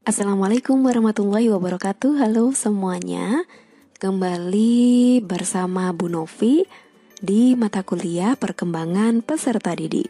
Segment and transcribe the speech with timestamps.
[0.00, 2.24] Assalamualaikum warahmatullahi wabarakatuh.
[2.24, 3.44] Halo semuanya.
[4.00, 6.64] Kembali bersama Bu Novi
[7.20, 10.08] Di mata kuliah perkembangan peserta didik.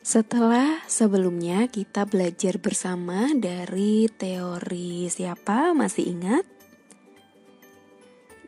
[0.00, 5.76] Setelah sebelumnya kita belajar bersama dari teori siapa?
[5.76, 6.48] Masih ingat?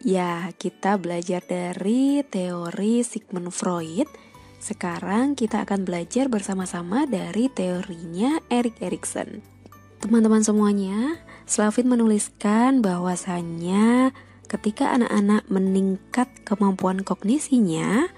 [0.00, 4.09] Ya kita belajar dari teori Sigmund Freud.
[4.57, 9.52] Sekarang kita akan belajar bersama-sama dari teorinya Erik Erikson
[10.03, 11.15] Teman-teman semuanya,
[11.47, 14.11] Slavin menuliskan bahwasannya
[14.51, 18.11] ketika anak-anak meningkat kemampuan kognisinya,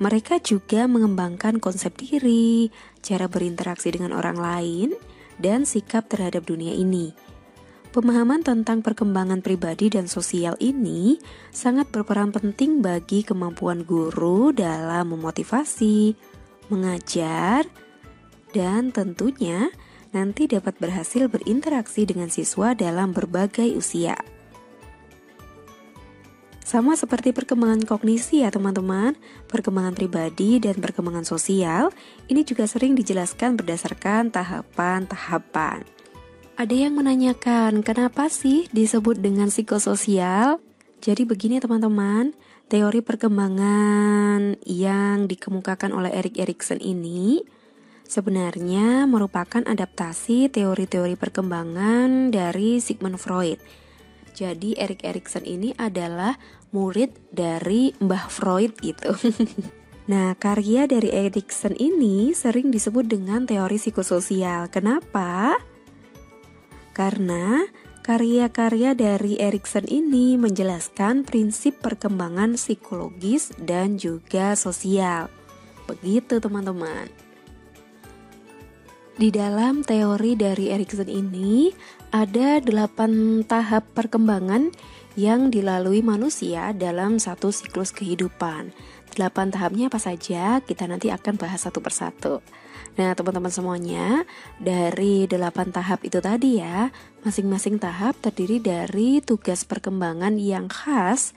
[0.00, 2.72] mereka juga mengembangkan konsep diri,
[3.04, 4.88] cara berinteraksi dengan orang lain,
[5.36, 7.12] dan sikap terhadap dunia ini.
[7.92, 11.20] Pemahaman tentang perkembangan pribadi dan sosial ini
[11.52, 16.16] sangat berperan penting bagi kemampuan guru dalam memotivasi,
[16.72, 17.68] mengajar,
[18.56, 19.68] dan tentunya
[20.12, 24.16] nanti dapat berhasil berinteraksi dengan siswa dalam berbagai usia.
[26.68, 29.16] Sama seperti perkembangan kognisi ya teman-teman,
[29.48, 31.88] perkembangan pribadi dan perkembangan sosial,
[32.28, 35.88] ini juga sering dijelaskan berdasarkan tahapan-tahapan.
[36.60, 40.60] Ada yang menanyakan, kenapa sih disebut dengan psikososial?
[41.00, 42.36] Jadi begini teman-teman,
[42.68, 47.40] teori perkembangan yang dikemukakan oleh Erik Erikson ini
[48.08, 53.60] sebenarnya merupakan adaptasi teori-teori perkembangan dari Sigmund Freud.
[54.32, 56.40] Jadi Erik Erikson ini adalah
[56.72, 59.12] murid dari Mbah Freud itu.
[60.12, 64.72] nah, karya dari Erikson ini sering disebut dengan teori psikososial.
[64.72, 65.58] Kenapa?
[66.96, 67.62] Karena
[68.06, 75.28] karya-karya dari Erikson ini menjelaskan prinsip perkembangan psikologis dan juga sosial.
[75.84, 77.27] Begitu teman-teman.
[79.18, 81.74] Di dalam teori dari Erikson ini
[82.14, 84.70] ada delapan tahap perkembangan
[85.18, 88.70] yang dilalui manusia dalam satu siklus kehidupan.
[89.18, 90.62] Delapan tahapnya apa saja?
[90.62, 92.46] Kita nanti akan bahas satu persatu.
[92.94, 94.22] Nah, teman-teman semuanya,
[94.62, 96.94] dari delapan tahap itu tadi ya,
[97.26, 101.34] masing-masing tahap terdiri dari tugas perkembangan yang khas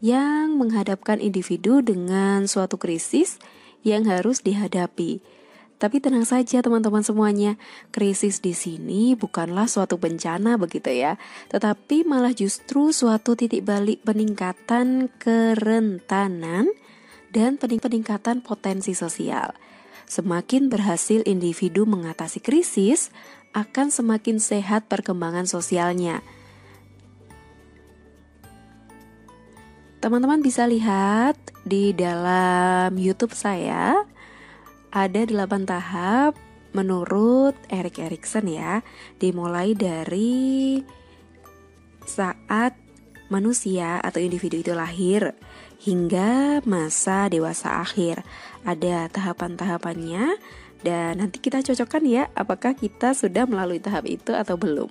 [0.00, 3.36] yang menghadapkan individu dengan suatu krisis
[3.84, 5.37] yang harus dihadapi.
[5.78, 7.54] Tapi tenang saja teman-teman semuanya,
[7.94, 11.22] krisis di sini bukanlah suatu bencana begitu ya,
[11.54, 16.66] tetapi malah justru suatu titik balik peningkatan kerentanan
[17.30, 19.54] dan peningkatan potensi sosial.
[20.10, 23.14] Semakin berhasil individu mengatasi krisis,
[23.54, 26.26] akan semakin sehat perkembangan sosialnya.
[30.02, 34.02] Teman-teman bisa lihat di dalam YouTube saya
[34.92, 36.36] ada delapan tahap
[36.72, 38.84] menurut Erik Erikson ya,
[39.20, 40.80] dimulai dari
[42.04, 42.76] saat
[43.28, 45.36] manusia atau individu itu lahir
[45.84, 48.24] hingga masa dewasa akhir.
[48.64, 50.36] Ada tahapan-tahapannya
[50.82, 54.90] dan nanti kita cocokkan ya apakah kita sudah melalui tahap itu atau belum.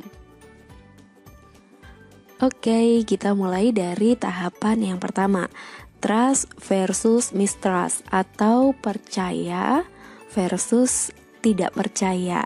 [2.37, 5.49] Oke, kita mulai dari tahapan yang pertama.
[5.97, 9.81] Trust versus mistrust atau percaya
[10.29, 11.09] versus
[11.41, 12.45] tidak percaya.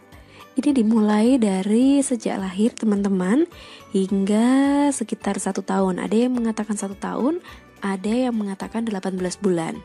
[0.56, 3.48] Ini dimulai dari sejak lahir teman-teman
[3.96, 6.00] hingga sekitar satu tahun.
[6.00, 7.40] Ada yang mengatakan satu tahun,
[7.80, 9.80] ada yang mengatakan 18 bulan.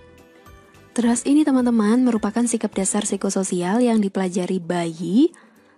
[0.96, 5.28] Trust ini teman-teman merupakan sikap dasar psikososial yang dipelajari bayi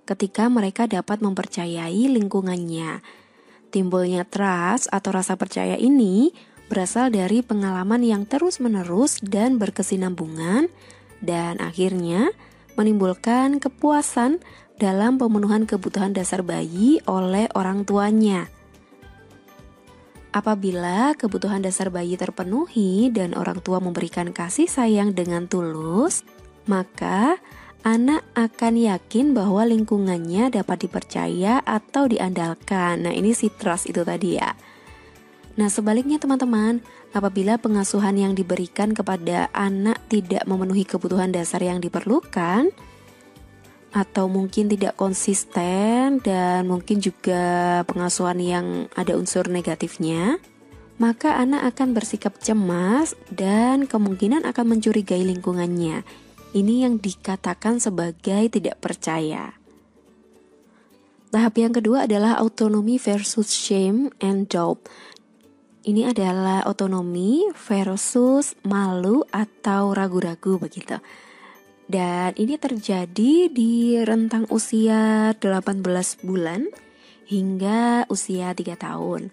[0.08, 3.02] ketika mereka dapat mempercayai lingkungannya.
[3.68, 6.32] Timbulnya trust atau rasa percaya ini
[6.68, 10.68] berasal dari pengalaman yang terus-menerus dan berkesinambungan
[11.24, 12.30] dan akhirnya
[12.78, 14.38] menimbulkan kepuasan
[14.78, 18.46] dalam pemenuhan kebutuhan dasar bayi oleh orang tuanya.
[20.30, 26.22] Apabila kebutuhan dasar bayi terpenuhi dan orang tua memberikan kasih sayang dengan tulus,
[26.68, 27.42] maka
[27.82, 33.08] anak akan yakin bahwa lingkungannya dapat dipercaya atau diandalkan.
[33.08, 34.52] Nah, ini si trust itu tadi ya.
[35.58, 36.78] Nah, sebaliknya teman-teman,
[37.10, 42.70] apabila pengasuhan yang diberikan kepada anak tidak memenuhi kebutuhan dasar yang diperlukan
[43.90, 50.38] atau mungkin tidak konsisten dan mungkin juga pengasuhan yang ada unsur negatifnya,
[51.02, 56.06] maka anak akan bersikap cemas dan kemungkinan akan mencurigai lingkungannya.
[56.54, 59.58] Ini yang dikatakan sebagai tidak percaya.
[61.28, 64.80] Tahap yang kedua adalah autonomy versus shame and doubt.
[65.88, 71.00] Ini adalah otonomi versus malu atau ragu-ragu begitu.
[71.88, 75.80] Dan ini terjadi di rentang usia 18
[76.20, 76.68] bulan
[77.24, 79.32] hingga usia 3 tahun.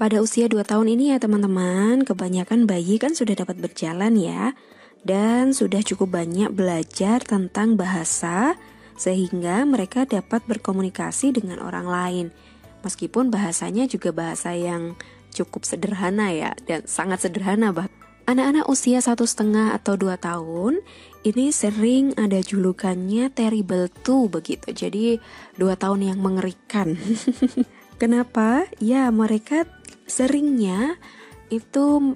[0.00, 4.56] Pada usia 2 tahun ini ya teman-teman, kebanyakan bayi kan sudah dapat berjalan ya.
[5.04, 8.56] Dan sudah cukup banyak belajar tentang bahasa
[8.96, 12.26] sehingga mereka dapat berkomunikasi dengan orang lain.
[12.80, 14.96] Meskipun bahasanya juga bahasa yang
[15.32, 17.88] cukup sederhana ya dan sangat sederhana bah.
[18.22, 20.78] Anak-anak usia satu setengah atau dua tahun
[21.26, 24.70] ini sering ada julukannya terrible two begitu.
[24.70, 25.18] Jadi
[25.58, 26.94] dua tahun yang mengerikan.
[28.02, 28.70] Kenapa?
[28.78, 29.66] Ya mereka
[30.06, 31.02] seringnya
[31.50, 32.14] itu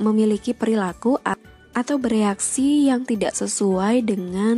[0.00, 1.20] memiliki perilaku
[1.72, 4.56] atau bereaksi yang tidak sesuai dengan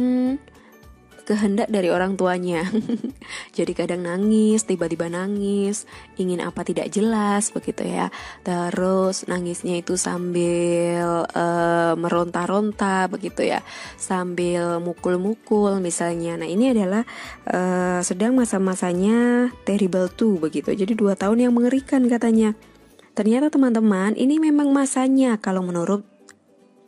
[1.25, 2.69] kehendak dari orang tuanya.
[3.57, 5.89] Jadi kadang nangis, tiba-tiba nangis,
[6.21, 8.13] ingin apa tidak jelas begitu ya.
[8.45, 13.65] Terus nangisnya itu sambil uh, meronta-ronta begitu ya,
[13.97, 16.37] sambil mukul-mukul misalnya.
[16.37, 17.03] Nah ini adalah
[17.49, 20.77] uh, sedang masa-masanya terrible two begitu.
[20.77, 22.53] Jadi dua tahun yang mengerikan katanya.
[23.15, 26.03] Ternyata teman-teman ini memang masanya kalau menurut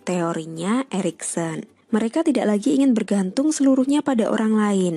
[0.03, 1.76] teorinya Erikson.
[1.95, 4.95] Mereka tidak lagi ingin bergantung seluruhnya pada orang lain.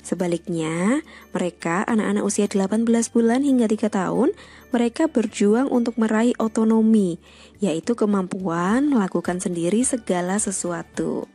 [0.00, 1.04] Sebaliknya,
[1.36, 4.32] mereka anak-anak usia 18 bulan hingga 3 tahun,
[4.72, 7.20] mereka berjuang untuk meraih otonomi,
[7.60, 11.28] yaitu kemampuan melakukan sendiri segala sesuatu.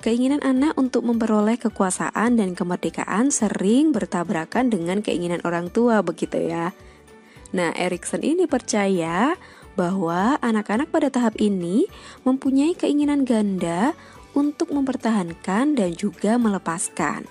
[0.00, 6.72] Keinginan anak untuk memperoleh kekuasaan dan kemerdekaan sering bertabrakan dengan keinginan orang tua begitu ya.
[7.52, 9.36] Nah, Erikson ini percaya
[9.76, 11.86] bahwa anak-anak pada tahap ini
[12.24, 13.92] mempunyai keinginan ganda
[14.32, 17.28] untuk mempertahankan dan juga melepaskan.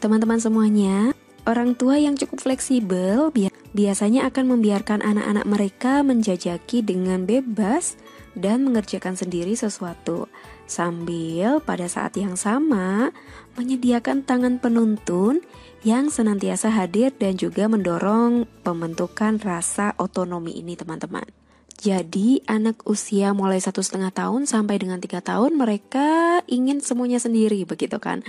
[0.00, 1.12] Teman-teman semuanya,
[1.44, 3.30] orang tua yang cukup fleksibel
[3.70, 8.00] biasanya akan membiarkan anak-anak mereka menjajaki dengan bebas
[8.38, 10.30] dan mengerjakan sendiri sesuatu,
[10.70, 13.10] sambil pada saat yang sama
[13.58, 15.42] menyediakan tangan penuntun
[15.82, 21.39] yang senantiasa hadir dan juga mendorong pembentukan rasa otonomi ini, teman-teman.
[21.80, 27.64] Jadi anak usia mulai satu setengah tahun sampai dengan tiga tahun mereka ingin semuanya sendiri
[27.64, 28.20] begitu kan?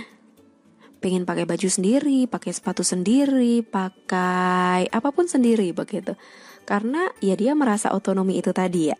[1.04, 6.16] Pengen pakai baju sendiri, pakai sepatu sendiri, pakai apa pun sendiri begitu.
[6.64, 8.96] Karena ya dia merasa otonomi itu tadi ya.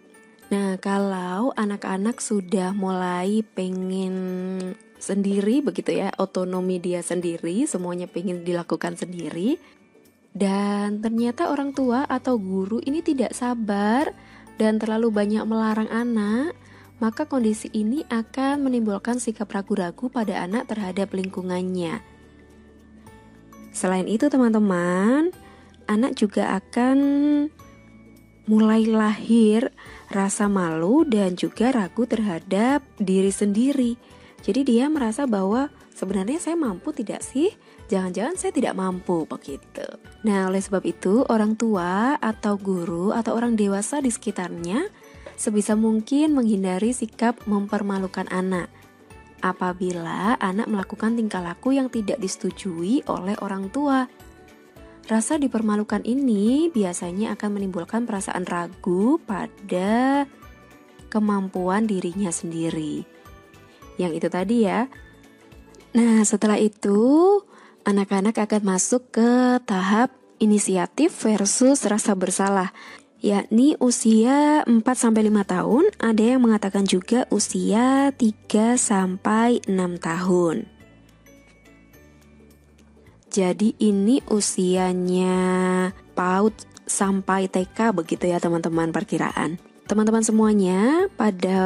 [0.53, 4.13] Nah kalau anak-anak sudah mulai pengen
[5.01, 9.57] sendiri begitu ya, otonomi dia sendiri, semuanya pengen dilakukan sendiri.
[10.37, 14.13] Dan ternyata orang tua atau guru ini tidak sabar
[14.61, 16.57] dan terlalu banyak melarang anak,
[17.03, 21.99] maka kondisi ini akan menimbulkan sikap ragu-ragu pada anak terhadap lingkungannya.
[23.73, 25.33] Selain itu, teman-teman,
[25.89, 26.99] anak juga akan
[28.47, 29.73] mulai lahir
[30.13, 33.97] rasa malu dan juga ragu terhadap diri sendiri.
[34.45, 37.51] Jadi, dia merasa bahwa sebenarnya saya mampu tidak sih
[37.93, 39.85] Jangan-jangan saya tidak mampu begitu.
[40.25, 44.89] Nah, oleh sebab itu, orang tua atau guru atau orang dewasa di sekitarnya
[45.37, 48.73] sebisa mungkin menghindari sikap mempermalukan anak.
[49.45, 54.09] Apabila anak melakukan tingkah laku yang tidak disetujui oleh orang tua,
[55.13, 60.25] rasa dipermalukan ini biasanya akan menimbulkan perasaan ragu pada
[61.13, 63.05] kemampuan dirinya sendiri.
[64.01, 64.89] Yang itu tadi ya.
[65.93, 67.37] Nah, setelah itu
[67.83, 72.75] anak-anak akan masuk ke tahap inisiatif versus rasa bersalah
[73.23, 80.67] yakni usia 4 sampai 5 tahun, ada yang mengatakan juga usia 3 sampai 6 tahun.
[83.33, 85.39] Jadi ini usianya
[86.13, 86.53] PAUD
[86.85, 89.57] sampai TK begitu ya teman-teman perkiraan.
[89.89, 91.63] Teman-teman semuanya pada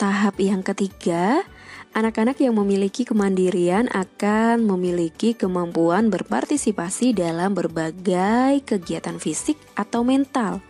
[0.00, 1.44] tahap yang ketiga
[1.90, 10.62] Anak-anak yang memiliki kemandirian akan memiliki kemampuan berpartisipasi dalam berbagai kegiatan fisik atau mental.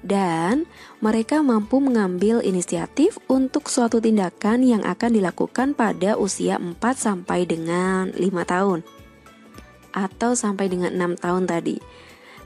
[0.00, 0.64] Dan
[1.04, 8.08] mereka mampu mengambil inisiatif untuk suatu tindakan yang akan dilakukan pada usia 4 sampai dengan
[8.16, 8.16] 5
[8.48, 8.80] tahun
[9.92, 11.76] atau sampai dengan 6 tahun tadi.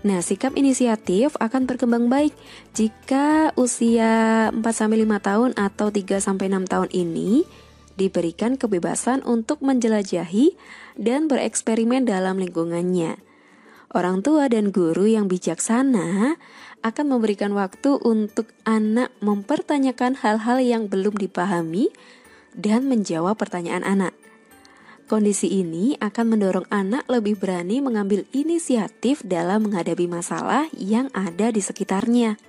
[0.05, 2.37] Nah, sikap inisiatif akan berkembang baik
[2.77, 4.61] jika usia 4-5
[5.01, 7.49] tahun atau 3-6 tahun ini
[7.97, 10.53] diberikan kebebasan untuk menjelajahi
[11.01, 13.17] dan bereksperimen dalam lingkungannya.
[13.95, 16.37] Orang tua dan guru yang bijaksana
[16.85, 21.89] akan memberikan waktu untuk anak mempertanyakan hal-hal yang belum dipahami
[22.53, 24.13] dan menjawab pertanyaan anak.
[25.05, 31.61] Kondisi ini akan mendorong anak lebih berani mengambil inisiatif dalam menghadapi masalah yang ada di
[31.61, 32.41] sekitarnya.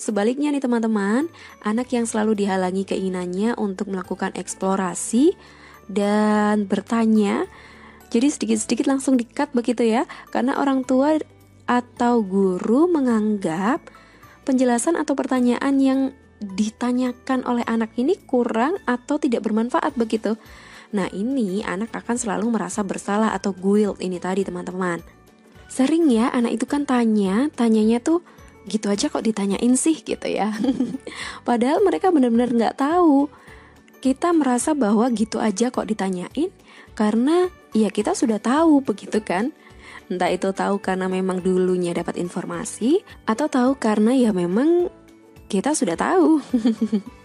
[0.00, 1.28] Sebaliknya nih teman-teman,
[1.60, 5.36] anak yang selalu dihalangi keinginannya untuk melakukan eksplorasi
[5.84, 7.44] dan bertanya,
[8.08, 11.20] jadi sedikit-sedikit langsung dikat begitu ya, karena orang tua
[11.68, 13.84] atau guru menganggap
[14.48, 16.00] penjelasan atau pertanyaan yang
[16.40, 20.40] ditanyakan oleh anak ini kurang atau tidak bermanfaat begitu.
[20.94, 25.02] Nah, ini anak akan selalu merasa bersalah atau guilt ini tadi teman-teman.
[25.66, 28.22] Sering ya anak itu kan tanya, tanyanya tuh
[28.70, 29.98] gitu aja kok ditanyain sih?
[30.02, 30.54] gitu ya.
[31.48, 33.26] Padahal mereka benar-benar nggak tahu.
[33.98, 36.54] Kita merasa bahwa gitu aja kok ditanyain
[36.94, 39.50] karena ya kita sudah tahu begitu kan.
[40.06, 44.86] Entah itu tahu karena memang dulunya dapat informasi atau tahu karena ya memang
[45.50, 46.42] kita sudah tahu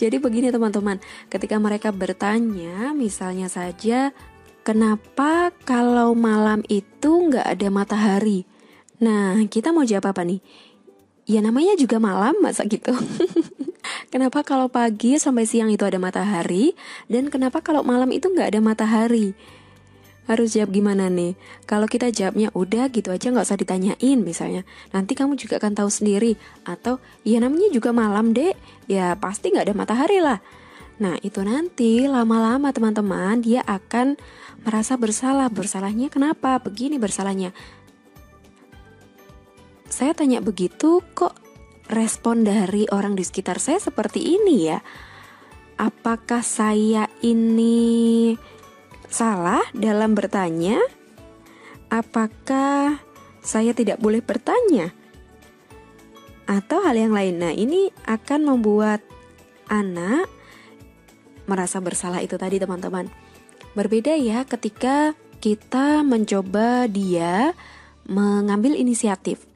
[0.00, 0.96] jadi begini teman-teman
[1.28, 4.16] ketika mereka bertanya misalnya saja
[4.64, 8.48] kenapa kalau malam itu nggak ada matahari
[9.00, 10.44] Nah, kita mau jawab apa nih?
[11.24, 12.92] Ya namanya juga malam, masa gitu?
[14.12, 16.76] kenapa kalau pagi sampai siang itu ada matahari,
[17.08, 19.32] dan kenapa kalau malam itu nggak ada matahari?
[20.28, 21.36] Harus jawab gimana nih?
[21.64, 24.62] Kalau kita jawabnya udah gitu aja nggak usah ditanyain misalnya,
[24.92, 26.36] nanti kamu juga akan tahu sendiri.
[26.64, 28.54] Atau ya namanya juga malam dek,
[28.86, 30.38] ya pasti nggak ada matahari lah.
[31.00, 34.20] Nah itu nanti lama-lama teman-teman dia akan
[34.62, 35.48] merasa bersalah.
[35.48, 36.60] Bersalahnya kenapa?
[36.60, 37.56] Begini bersalahnya
[39.90, 41.34] saya tanya begitu kok
[41.90, 44.78] respon dari orang di sekitar saya seperti ini ya.
[45.76, 48.32] Apakah saya ini
[49.10, 50.78] salah dalam bertanya?
[51.90, 53.02] Apakah
[53.42, 54.94] saya tidak boleh bertanya?
[56.46, 57.42] Atau hal yang lain.
[57.42, 59.02] Nah, ini akan membuat
[59.66, 60.30] anak
[61.50, 63.10] merasa bersalah itu tadi, teman-teman.
[63.74, 67.54] Berbeda ya ketika kita mencoba dia
[68.06, 69.50] mengambil inisiatif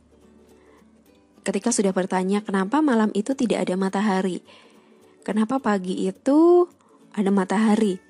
[1.45, 4.41] ketika sudah bertanya kenapa malam itu tidak ada matahari.
[5.23, 6.67] Kenapa pagi itu
[7.13, 8.01] ada matahari?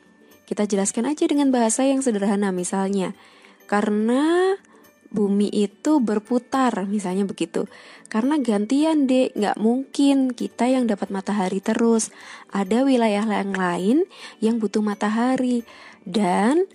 [0.45, 3.17] Kita jelaskan aja dengan bahasa yang sederhana misalnya.
[3.65, 4.55] Karena
[5.15, 7.71] bumi itu berputar misalnya begitu.
[8.11, 12.11] Karena gantian dek, nggak mungkin kita yang dapat matahari terus.
[12.51, 13.97] Ada wilayah yang lain
[14.43, 15.63] yang butuh matahari.
[16.05, 16.69] Dan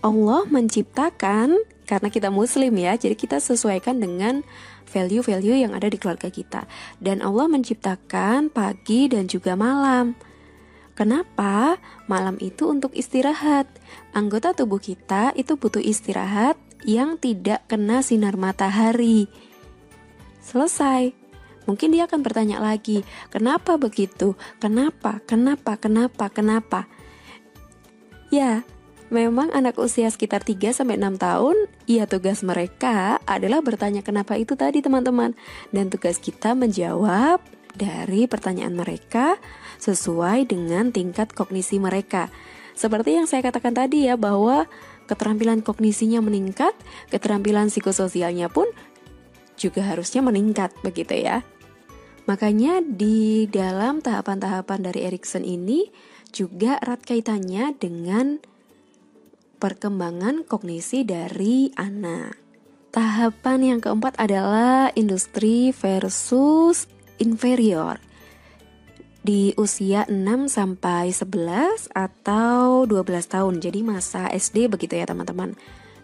[0.00, 4.46] Allah menciptakan karena kita muslim ya, jadi kita sesuaikan dengan
[4.88, 6.64] value-value yang ada di keluarga kita.
[7.02, 10.14] Dan Allah menciptakan pagi dan juga malam.
[10.98, 11.80] Kenapa?
[12.10, 13.66] Malam itu untuk istirahat.
[14.12, 19.28] Anggota tubuh kita itu butuh istirahat yang tidak kena sinar matahari.
[20.44, 21.12] Selesai.
[21.68, 24.34] Mungkin dia akan bertanya lagi, "Kenapa begitu?
[24.58, 25.22] Kenapa?
[25.28, 25.78] Kenapa?
[25.78, 26.26] Kenapa?
[26.32, 26.90] Kenapa?"
[28.32, 28.66] Ya,
[29.10, 34.54] Memang anak usia sekitar 3 sampai 6 tahun, ya tugas mereka adalah bertanya kenapa itu
[34.54, 35.34] tadi teman-teman.
[35.74, 37.42] Dan tugas kita menjawab
[37.74, 39.34] dari pertanyaan mereka
[39.80, 42.28] sesuai dengan tingkat kognisi mereka.
[42.76, 44.68] Seperti yang saya katakan tadi ya bahwa
[45.10, 46.76] keterampilan kognisinya meningkat,
[47.10, 48.68] keterampilan psikososialnya pun
[49.58, 51.42] juga harusnya meningkat begitu ya.
[52.30, 55.90] Makanya di dalam tahapan-tahapan dari Erikson ini
[56.30, 58.38] juga erat kaitannya dengan
[59.58, 62.38] perkembangan kognisi dari anak.
[62.90, 66.86] Tahapan yang keempat adalah industri versus
[67.22, 67.98] inferior.
[69.20, 73.60] Di usia 6 sampai 11 atau 12 tahun.
[73.60, 75.52] Jadi masa SD begitu ya, teman-teman.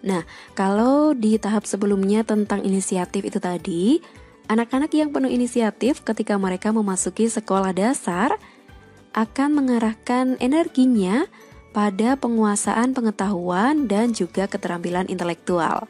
[0.05, 3.99] Nah, kalau di tahap sebelumnya tentang inisiatif itu tadi,
[4.47, 8.37] anak-anak yang penuh inisiatif ketika mereka memasuki sekolah dasar
[9.17, 11.25] akan mengarahkan energinya
[11.73, 15.89] pada penguasaan pengetahuan dan juga keterampilan intelektual.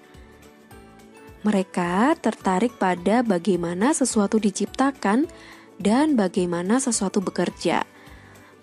[1.46, 5.30] Mereka tertarik pada bagaimana sesuatu diciptakan
[5.76, 7.84] dan bagaimana sesuatu bekerja.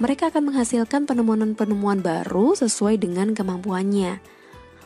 [0.01, 4.19] Mereka akan menghasilkan penemuan-penemuan baru sesuai dengan kemampuannya.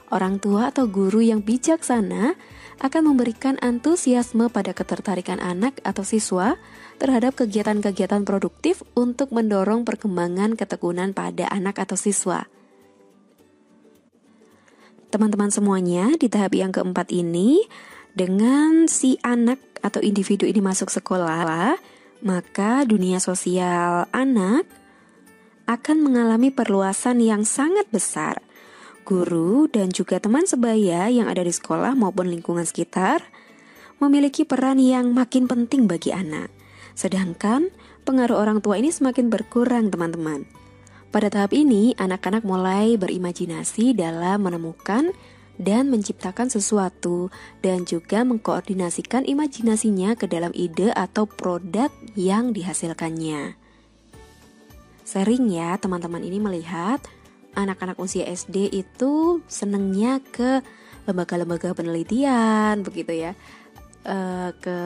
[0.08, 2.40] Orang tua atau guru yang bijaksana
[2.80, 6.56] akan memberikan antusiasme pada ketertarikan anak atau siswa
[7.02, 12.46] terhadap kegiatan-kegiatan produktif untuk mendorong perkembangan ketekunan pada anak atau siswa.
[15.08, 17.64] Teman-teman semuanya, di tahap yang keempat ini,
[18.12, 21.80] dengan si anak atau individu ini masuk sekolah,
[22.26, 24.66] maka dunia sosial anak
[25.68, 28.40] akan mengalami perluasan yang sangat besar.
[29.08, 33.24] Guru dan juga teman sebaya yang ada di sekolah maupun lingkungan sekitar
[34.04, 36.52] memiliki peran yang makin penting bagi anak.
[36.98, 37.72] Sedangkan
[38.04, 40.48] pengaruh orang tua ini semakin berkurang, teman-teman.
[41.08, 45.16] Pada tahap ini, anak-anak mulai berimajinasi dalam menemukan
[45.58, 47.34] dan menciptakan sesuatu
[47.66, 53.58] dan juga mengkoordinasikan imajinasinya ke dalam ide atau produk yang dihasilkannya.
[55.06, 57.02] Sering ya teman-teman ini melihat
[57.58, 60.62] anak-anak usia SD itu senengnya ke
[61.10, 63.32] lembaga-lembaga penelitian begitu ya
[64.06, 64.78] uh, ke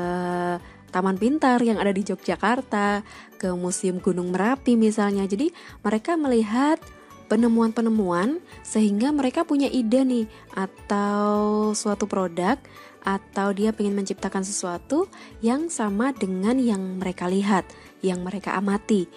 [0.91, 3.01] Taman Pintar yang ada di Yogyakarta,
[3.39, 5.23] ke Museum Gunung Merapi misalnya.
[5.23, 5.55] Jadi
[5.87, 6.83] mereka melihat
[7.31, 12.59] penemuan-penemuan sehingga mereka punya ide nih atau suatu produk
[13.07, 15.07] atau dia ingin menciptakan sesuatu
[15.39, 17.63] yang sama dengan yang mereka lihat,
[18.03, 19.07] yang mereka amati.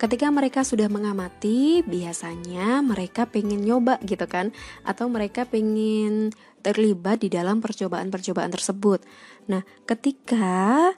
[0.00, 4.50] Ketika mereka sudah mengamati, biasanya mereka pengen nyoba gitu kan,
[4.82, 6.34] atau mereka pengen
[6.66, 8.98] terlibat di dalam percobaan-percobaan tersebut.
[9.46, 10.90] Nah, ketika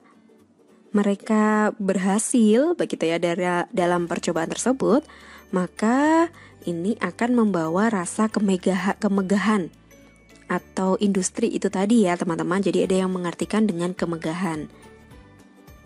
[0.96, 3.44] mereka berhasil begitu ya dari
[3.76, 5.04] dalam percobaan tersebut,
[5.54, 6.34] maka
[6.66, 9.70] ini akan membawa rasa kemegahan, kemegahan
[10.50, 12.58] atau industri itu tadi ya teman-teman.
[12.58, 14.66] Jadi ada yang mengartikan dengan kemegahan.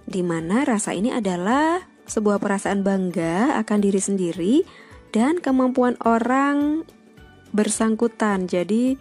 [0.08, 4.54] Di mana rasa ini adalah sebuah perasaan bangga akan diri sendiri
[5.12, 6.88] dan kemampuan orang
[7.52, 8.48] bersangkutan.
[8.48, 8.96] Jadi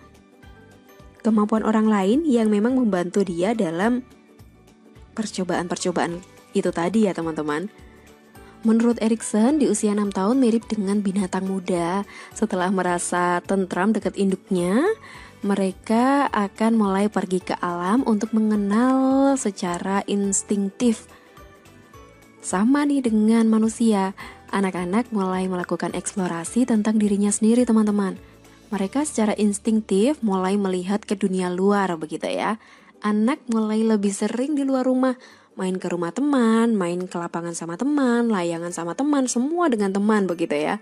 [1.24, 4.04] kemampuan orang lain yang memang membantu dia dalam
[5.16, 6.20] percobaan-percobaan
[6.52, 7.87] itu tadi ya teman-teman.
[8.68, 12.04] Menurut Erikson, di usia 6 tahun mirip dengan binatang muda.
[12.36, 14.84] Setelah merasa tentram dekat induknya,
[15.40, 21.08] mereka akan mulai pergi ke alam untuk mengenal secara instingtif
[22.48, 24.16] sama nih dengan manusia,
[24.56, 28.16] anak-anak mulai melakukan eksplorasi tentang dirinya sendiri teman-teman.
[28.72, 32.56] Mereka secara instingtif mulai melihat ke dunia luar begitu ya.
[33.04, 35.20] Anak mulai lebih sering di luar rumah,
[35.58, 40.30] main ke rumah teman, main ke lapangan sama teman, layangan sama teman, semua dengan teman
[40.30, 40.78] begitu ya.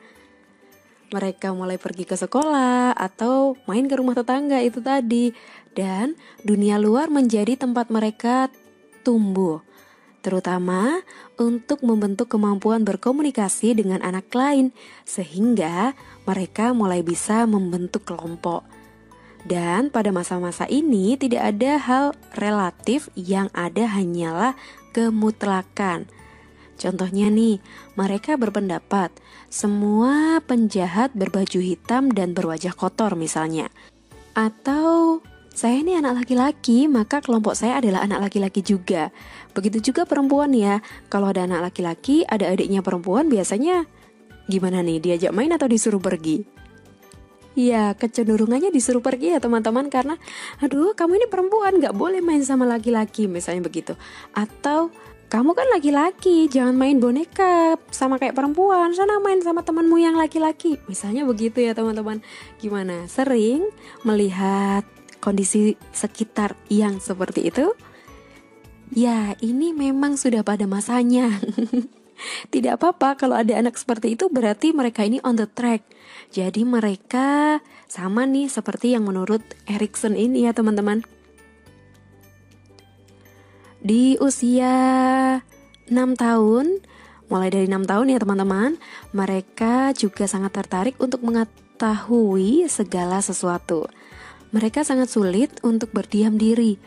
[1.16, 5.32] Mereka mulai pergi ke sekolah atau main ke rumah tetangga itu tadi
[5.72, 8.52] dan dunia luar menjadi tempat mereka
[9.08, 9.64] tumbuh
[10.26, 11.06] terutama
[11.38, 14.74] untuk membentuk kemampuan berkomunikasi dengan anak lain,
[15.06, 15.94] sehingga
[16.26, 18.66] mereka mulai bisa membentuk kelompok.
[19.46, 24.58] Dan pada masa-masa ini tidak ada hal relatif yang ada hanyalah
[24.90, 26.10] kemutlakan.
[26.76, 27.62] Contohnya nih,
[27.96, 29.14] mereka berpendapat
[29.48, 33.72] semua penjahat berbaju hitam dan berwajah kotor misalnya.
[34.36, 35.22] Atau
[35.56, 39.14] saya ini anak laki-laki, maka kelompok saya adalah anak laki-laki juga.
[39.56, 40.84] Begitu juga perempuan ya.
[41.08, 43.88] Kalau ada anak laki-laki, ada adiknya perempuan, biasanya
[44.52, 45.00] gimana nih?
[45.00, 46.55] Diajak main atau disuruh pergi?
[47.56, 50.20] Ya, kecenderungannya disuruh pergi ya teman-teman karena
[50.60, 53.96] aduh kamu ini perempuan gak boleh main sama laki-laki misalnya begitu.
[54.36, 54.92] Atau
[55.26, 60.78] kamu kan laki-laki, jangan main boneka sama kayak perempuan, sana main sama temanmu yang laki-laki.
[60.86, 62.22] Misalnya begitu ya teman-teman.
[62.62, 63.10] Gimana?
[63.10, 63.66] Sering
[64.06, 64.86] melihat
[65.18, 67.74] kondisi sekitar yang seperti itu?
[68.94, 71.34] Ya, ini memang sudah pada masanya.
[72.50, 75.84] Tidak apa-apa kalau ada anak seperti itu berarti mereka ini on the track.
[76.32, 81.04] Jadi mereka sama nih seperti yang menurut Erikson ini ya teman-teman.
[83.86, 84.74] Di usia
[85.86, 86.82] 6 tahun,
[87.30, 88.82] mulai dari 6 tahun ya teman-teman,
[89.14, 93.86] mereka juga sangat tertarik untuk mengetahui segala sesuatu.
[94.50, 96.82] Mereka sangat sulit untuk berdiam diri.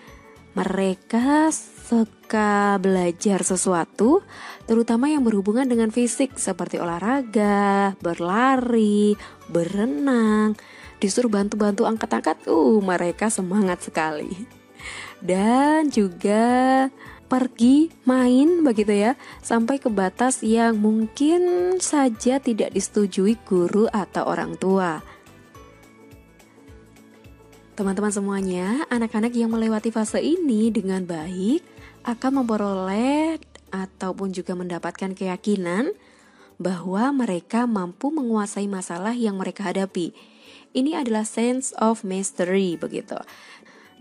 [0.59, 4.27] Mereka suka belajar sesuatu,
[4.67, 9.15] terutama yang berhubungan dengan fisik, seperti olahraga, berlari,
[9.47, 10.59] berenang.
[10.99, 14.35] Disuruh bantu-bantu angkat-angkat, uh, mereka semangat sekali.
[15.23, 16.87] Dan juga
[17.29, 19.13] pergi main begitu ya
[19.45, 25.05] sampai ke batas yang mungkin saja tidak disetujui guru atau orang tua.
[27.79, 31.63] Teman-teman semuanya, anak-anak yang melewati fase ini dengan baik
[32.03, 33.39] akan memperoleh
[33.71, 35.95] ataupun juga mendapatkan keyakinan
[36.59, 40.11] bahwa mereka mampu menguasai masalah yang mereka hadapi.
[40.75, 43.15] Ini adalah sense of mastery begitu.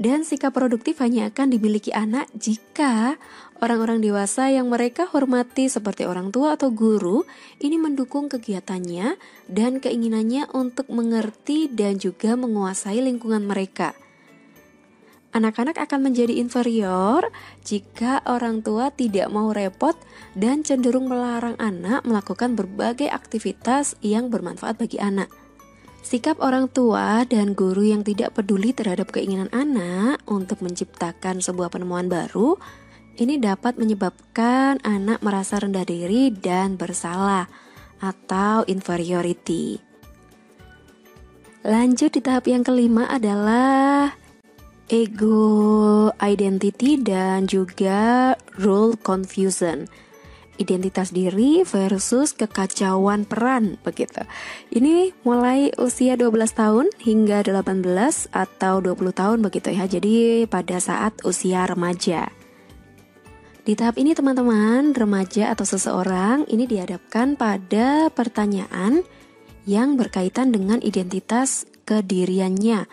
[0.02, 3.22] Dan sikap produktif hanya akan dimiliki anak jika
[3.62, 7.26] orang-orang dewasa yang mereka hormati seperti orang tua atau guru
[7.62, 9.18] ini mendukung kegiatannya
[9.50, 13.98] dan keinginannya untuk mengerti dan juga menguasai lingkungan mereka.
[15.36, 17.30] Anak-anak akan menjadi inferior
[17.62, 19.94] jika orang tua tidak mau repot
[20.34, 25.30] dan cenderung melarang anak melakukan berbagai aktivitas yang bermanfaat bagi anak.
[26.08, 32.08] Sikap orang tua dan guru yang tidak peduli terhadap keinginan anak untuk menciptakan sebuah penemuan
[32.08, 32.56] baru
[33.18, 37.50] ini dapat menyebabkan anak merasa rendah diri dan bersalah
[37.98, 39.82] atau inferiority.
[41.66, 44.14] Lanjut di tahap yang kelima adalah
[44.88, 49.90] ego identity dan juga role confusion.
[50.58, 54.26] Identitas diri versus kekacauan peran begitu.
[54.74, 57.86] Ini mulai usia 12 tahun hingga 18
[58.34, 59.86] atau 20 tahun begitu ya.
[59.86, 62.37] Jadi pada saat usia remaja.
[63.68, 69.04] Di tahap ini teman-teman, remaja atau seseorang ini dihadapkan pada pertanyaan
[69.68, 72.88] yang berkaitan dengan identitas kediriannya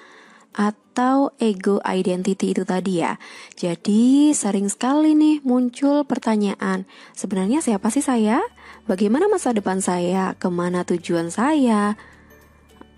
[0.51, 3.15] atau ego identity itu tadi ya.
[3.55, 8.43] Jadi sering sekali nih muncul pertanyaan, sebenarnya siapa sih saya?
[8.91, 10.35] Bagaimana masa depan saya?
[10.43, 11.95] Ke mana tujuan saya?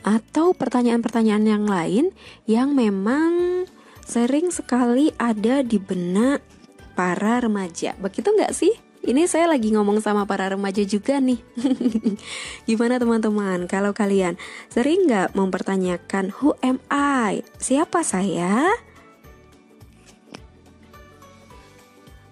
[0.01, 2.05] Atau pertanyaan-pertanyaan yang lain
[2.49, 3.69] yang memang
[4.01, 6.56] sering sekali ada di benak
[6.97, 7.93] para remaja.
[8.01, 8.73] Begitu nggak sih?
[9.07, 11.39] Ini saya lagi ngomong sama para remaja juga nih.
[12.69, 13.71] Gimana teman-teman?
[13.71, 14.35] Kalau kalian
[14.67, 17.47] sering nggak mempertanyakan who am I?
[17.63, 18.67] Siapa saya?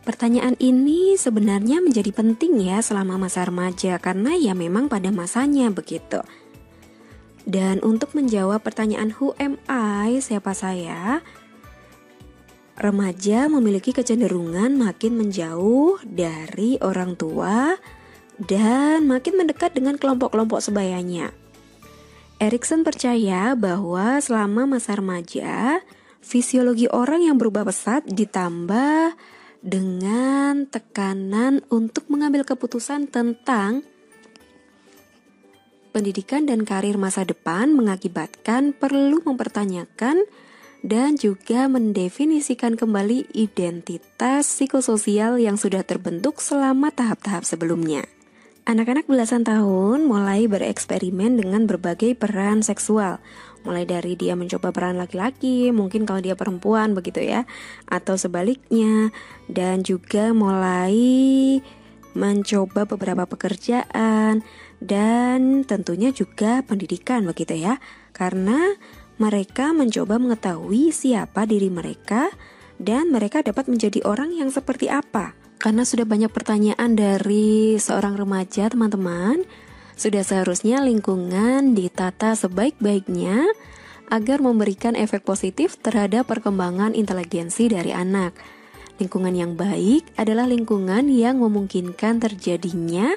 [0.02, 6.20] Pertanyaan ini sebenarnya menjadi penting ya selama masa remaja karena ya memang pada masanya begitu.
[7.44, 11.22] Dan untuk menjawab pertanyaan who am I, siapa saya?
[12.74, 17.78] Remaja memiliki kecenderungan makin menjauh dari orang tua
[18.42, 21.30] dan makin mendekat dengan kelompok-kelompok sebayanya.
[22.42, 25.78] Erikson percaya bahwa selama masa remaja,
[26.18, 29.14] fisiologi orang yang berubah pesat ditambah
[29.64, 33.86] dengan tekanan untuk mengambil keputusan tentang
[35.94, 40.26] pendidikan dan karir masa depan mengakibatkan perlu mempertanyakan
[40.84, 48.04] dan juga mendefinisikan kembali identitas psikososial yang sudah terbentuk selama tahap-tahap sebelumnya.
[48.68, 53.20] Anak-anak belasan tahun mulai bereksperimen dengan berbagai peran seksual,
[53.64, 57.48] mulai dari dia mencoba peran laki-laki, mungkin kalau dia perempuan begitu ya,
[57.88, 59.12] atau sebaliknya,
[59.48, 61.60] dan juga mulai
[62.14, 64.40] mencoba beberapa pekerjaan
[64.78, 67.82] dan tentunya juga pendidikan begitu ya.
[68.14, 68.78] Karena
[69.16, 72.30] mereka mencoba mengetahui siapa diri mereka
[72.82, 75.34] dan mereka dapat menjadi orang yang seperti apa.
[75.62, 79.46] Karena sudah banyak pertanyaan dari seorang remaja, teman-teman,
[79.94, 83.46] sudah seharusnya lingkungan ditata sebaik-baiknya
[84.12, 88.36] agar memberikan efek positif terhadap perkembangan inteligensi dari anak.
[89.00, 93.16] Lingkungan yang baik adalah lingkungan yang memungkinkan terjadinya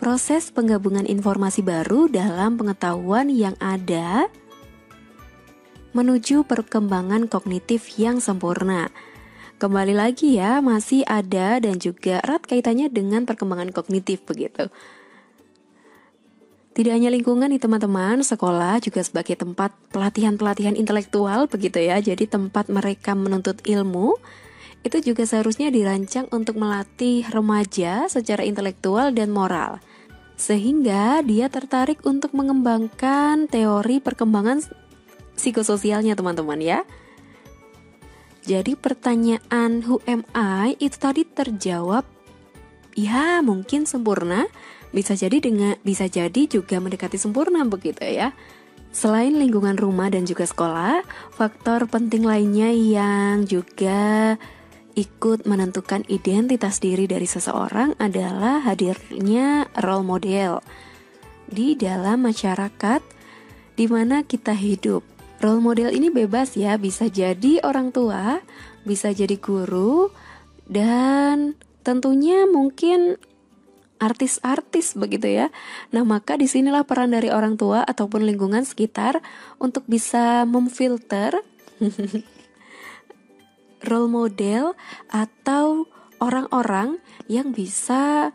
[0.00, 4.32] proses penggabungan informasi baru dalam pengetahuan yang ada
[5.90, 8.90] menuju perkembangan kognitif yang sempurna.
[9.60, 14.72] Kembali lagi ya, masih ada dan juga erat kaitannya dengan perkembangan kognitif begitu.
[16.70, 22.00] Tidak hanya lingkungan nih teman-teman, sekolah juga sebagai tempat pelatihan-pelatihan intelektual begitu ya.
[22.00, 24.16] Jadi tempat mereka menuntut ilmu
[24.80, 29.76] itu juga seharusnya dirancang untuk melatih remaja secara intelektual dan moral.
[30.40, 34.64] Sehingga dia tertarik untuk mengembangkan teori perkembangan
[35.40, 36.84] psikososialnya teman-teman ya.
[38.44, 42.04] Jadi pertanyaan who am I itu tadi terjawab
[42.92, 44.44] ya mungkin sempurna,
[44.92, 48.36] bisa jadi dengan bisa jadi juga mendekati sempurna begitu ya.
[48.90, 54.34] Selain lingkungan rumah dan juga sekolah, faktor penting lainnya yang juga
[54.98, 60.58] ikut menentukan identitas diri dari seseorang adalah hadirnya role model
[61.46, 62.98] di dalam masyarakat
[63.78, 65.19] di mana kita hidup.
[65.40, 68.44] Role model ini bebas ya, bisa jadi orang tua,
[68.84, 70.12] bisa jadi guru,
[70.68, 73.16] dan tentunya mungkin
[74.00, 75.48] artis-artis begitu ya.
[75.96, 79.20] Nah, maka di sinilah peran dari orang tua ataupun lingkungan sekitar
[79.56, 81.40] untuk bisa memfilter
[83.88, 84.76] role model
[85.08, 85.88] atau
[86.20, 87.00] orang-orang
[87.32, 88.32] yang bisa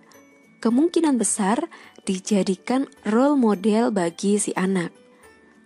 [0.62, 1.70] kemungkinan besar
[2.06, 5.05] dijadikan role model bagi si anak.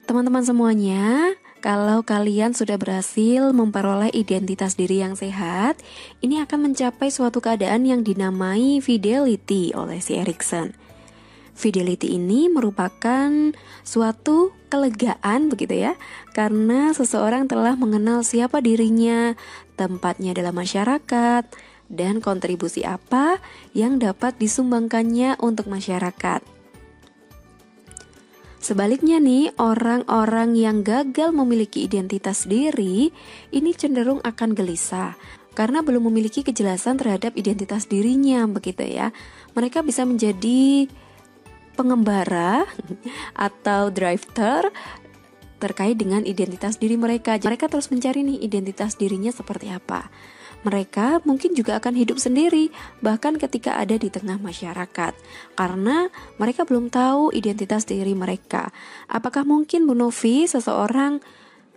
[0.10, 5.78] Teman-teman semuanya, kalau kalian sudah berhasil memperoleh identitas diri yang sehat,
[6.26, 10.74] ini akan mencapai suatu keadaan yang dinamai fidelity oleh si Erikson.
[11.54, 13.54] Fidelity ini merupakan
[13.86, 15.93] suatu kelegaan begitu ya,
[16.34, 19.38] karena seseorang telah mengenal siapa dirinya,
[19.78, 21.45] tempatnya dalam masyarakat,
[21.86, 23.38] dan kontribusi apa
[23.78, 26.59] yang dapat disumbangkannya untuk masyarakat.
[28.60, 33.08] Sebaliknya nih, orang-orang yang gagal memiliki identitas diri
[33.56, 35.15] ini cenderung akan gelisah
[35.56, 39.15] karena belum memiliki kejelasan terhadap identitas dirinya begitu ya.
[39.56, 40.91] Mereka bisa menjadi
[41.80, 42.67] pengembara
[43.48, 44.67] atau drifter
[45.60, 47.39] terkait dengan identitas diri mereka.
[47.39, 50.08] Mereka terus mencari nih identitas dirinya seperti apa.
[50.60, 52.67] Mereka mungkin juga akan hidup sendiri,
[53.00, 55.15] bahkan ketika ada di tengah masyarakat,
[55.56, 58.76] karena mereka belum tahu identitas diri mereka.
[59.08, 61.24] Apakah mungkin Bu Novi, seseorang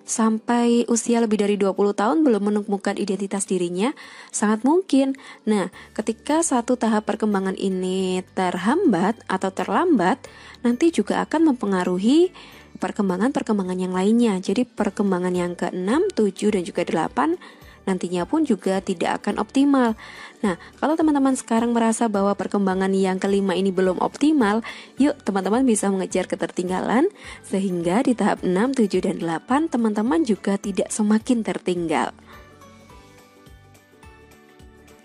[0.02, 3.94] sampai usia lebih dari 20 tahun belum menemukan identitas dirinya?
[4.34, 5.14] Sangat mungkin.
[5.46, 10.18] Nah, ketika satu tahap perkembangan ini terhambat atau terlambat,
[10.66, 12.34] nanti juga akan mempengaruhi
[12.82, 14.42] perkembangan-perkembangan yang lainnya.
[14.42, 19.98] Jadi perkembangan yang ke-6, 7 dan juga 8 nantinya pun juga tidak akan optimal.
[20.42, 24.62] Nah, kalau teman-teman sekarang merasa bahwa perkembangan yang kelima ini belum optimal,
[24.98, 27.10] yuk teman-teman bisa mengejar ketertinggalan
[27.46, 32.10] sehingga di tahap 6, 7, dan 8 teman-teman juga tidak semakin tertinggal.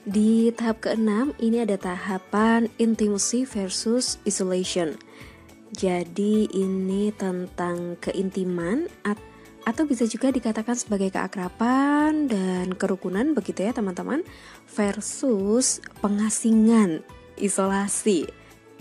[0.08, 4.96] Di tahap ke-6 ini ada tahapan intimacy versus isolation.
[5.76, 8.88] Jadi ini tentang keintiman
[9.67, 14.23] atau bisa juga dikatakan sebagai keakraban dan kerukunan begitu ya teman-teman
[14.71, 17.03] versus pengasingan
[17.36, 18.32] isolasi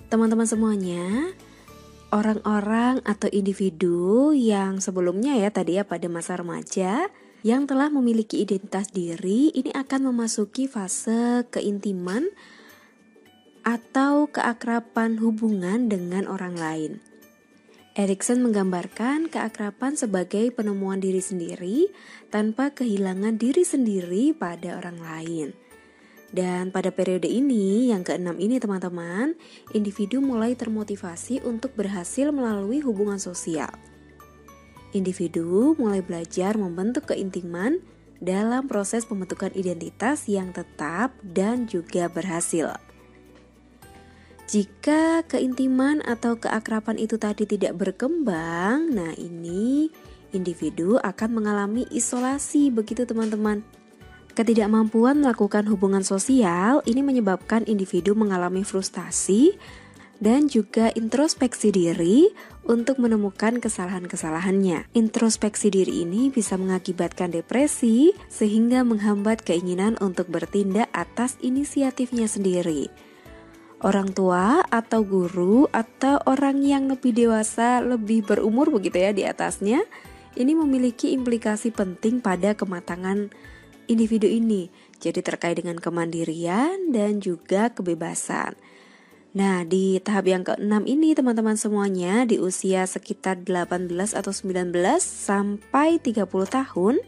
[0.07, 1.35] teman-teman semuanya
[2.15, 7.11] orang-orang atau individu yang sebelumnya ya tadi ya pada masa remaja
[7.43, 12.31] yang telah memiliki identitas diri ini akan memasuki fase keintiman
[13.67, 16.93] atau keakraban hubungan dengan orang lain.
[17.97, 21.89] Erikson menggambarkan keakraban sebagai penemuan diri sendiri
[22.29, 25.49] tanpa kehilangan diri sendiri pada orang lain.
[26.29, 29.33] Dan pada periode ini, yang keenam ini teman-teman,
[29.73, 33.73] individu mulai termotivasi untuk berhasil melalui hubungan sosial.
[34.93, 37.81] Individu mulai belajar membentuk keintiman
[38.21, 42.77] dalam proses pembentukan identitas yang tetap dan juga berhasil.
[44.47, 49.91] Jika keintiman atau keakraban itu tadi tidak berkembang, nah ini
[50.31, 53.67] individu akan mengalami isolasi begitu teman-teman.
[54.39, 59.59] Ketidakmampuan melakukan hubungan sosial ini menyebabkan individu mengalami frustasi
[60.23, 62.31] dan juga introspeksi diri
[62.71, 64.87] untuk menemukan kesalahan-kesalahannya.
[64.95, 73.06] Introspeksi diri ini bisa mengakibatkan depresi sehingga menghambat keinginan untuk bertindak atas inisiatifnya sendiri
[73.87, 79.87] orang tua atau guru atau orang yang lebih dewasa, lebih berumur begitu ya di atasnya,
[80.35, 83.31] ini memiliki implikasi penting pada kematangan
[83.87, 84.75] individu ini.
[84.99, 88.59] Jadi terkait dengan kemandirian dan juga kebebasan.
[89.37, 96.01] Nah, di tahap yang keenam ini teman-teman semuanya di usia sekitar 18 atau 19 sampai
[96.01, 96.99] 30 tahun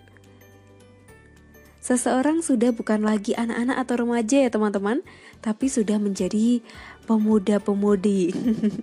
[1.88, 5.00] Seseorang sudah bukan lagi anak-anak atau remaja ya teman-teman,
[5.38, 6.61] tapi sudah menjadi
[7.09, 8.35] pemuda-pemudi.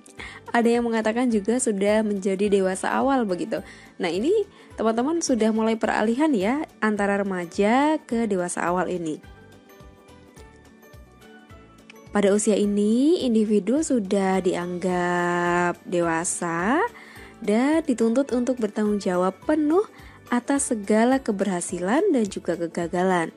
[0.56, 3.62] Ada yang mengatakan juga sudah menjadi dewasa awal begitu.
[4.02, 4.34] Nah ini
[4.80, 9.20] teman-teman sudah mulai peralihan ya antara remaja ke dewasa awal ini.
[12.16, 16.80] Pada usia ini, individu sudah dianggap dewasa
[17.44, 19.84] dan dituntut untuk bertanggung jawab penuh
[20.32, 23.36] atas segala keberhasilan dan juga kegagalan.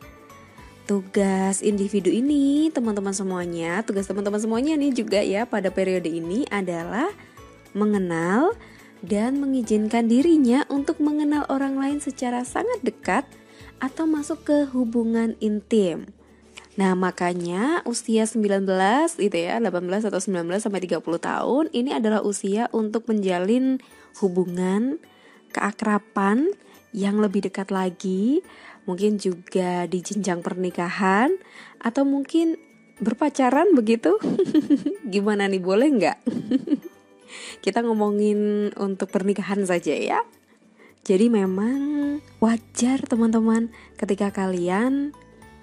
[0.88, 7.12] Tugas individu ini, teman-teman semuanya, tugas teman-teman semuanya nih juga ya pada periode ini adalah
[7.76, 8.56] mengenal
[9.04, 13.28] dan mengizinkan dirinya untuk mengenal orang lain secara sangat dekat
[13.84, 16.08] atau masuk ke hubungan intim.
[16.80, 18.64] Nah, makanya usia 19
[19.20, 23.76] itu ya, 18 atau 19 sampai 30 tahun ini adalah usia untuk menjalin
[24.24, 24.96] hubungan
[25.52, 26.48] keakraban
[26.96, 28.40] yang lebih dekat lagi,
[28.88, 31.36] mungkin juga di jenjang pernikahan,
[31.76, 32.56] atau mungkin
[32.98, 34.16] berpacaran begitu.
[35.12, 36.18] Gimana nih, boleh nggak?
[37.64, 40.20] Kita ngomongin untuk pernikahan saja ya.
[41.04, 43.68] Jadi memang wajar teman-teman
[44.00, 45.12] ketika kalian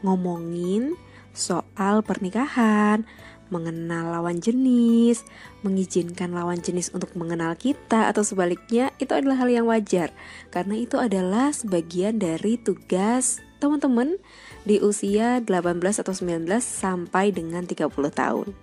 [0.01, 0.93] ngomongin
[1.33, 3.05] soal pernikahan,
[3.53, 5.21] mengenal lawan jenis,
[5.65, 10.13] mengizinkan lawan jenis untuk mengenal kita atau sebaliknya itu adalah hal yang wajar
[10.53, 14.21] karena itu adalah sebagian dari tugas teman-teman
[14.61, 18.53] di usia 18 atau 19 sampai dengan 30 tahun.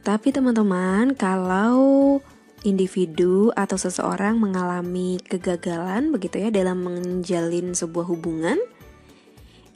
[0.00, 2.18] Tapi teman-teman, kalau
[2.64, 8.56] individu atau seseorang mengalami kegagalan begitu ya dalam menjalin sebuah hubungan,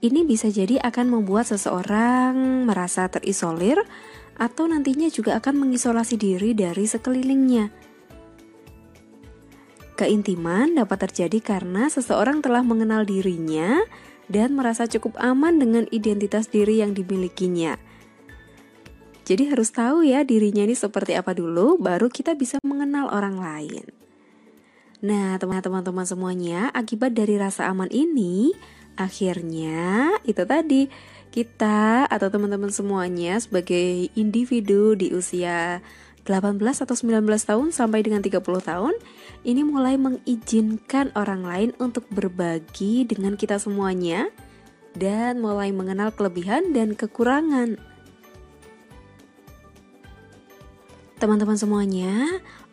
[0.05, 3.81] ini bisa jadi akan membuat seseorang merasa terisolir
[4.39, 7.71] atau nantinya juga akan mengisolasi diri dari sekelilingnya.
[9.95, 13.79] Keintiman dapat terjadi karena seseorang telah mengenal dirinya
[14.27, 17.79] dan merasa cukup aman dengan identitas diri yang dimilikinya.
[19.25, 23.87] Jadi harus tahu ya dirinya ini seperti apa dulu, baru kita bisa mengenal orang lain.
[25.05, 28.53] Nah, teman-teman semuanya, akibat dari rasa aman ini,
[28.97, 30.89] akhirnya itu tadi
[31.35, 35.83] kita atau teman-teman semuanya sebagai individu di usia
[36.23, 38.95] 18 atau 19 tahun sampai dengan 30 tahun
[39.43, 44.31] ini mulai mengizinkan orang lain untuk berbagi dengan kita semuanya
[44.95, 47.83] dan mulai mengenal kelebihan dan kekurangan.
[51.19, 52.15] Teman-teman semuanya,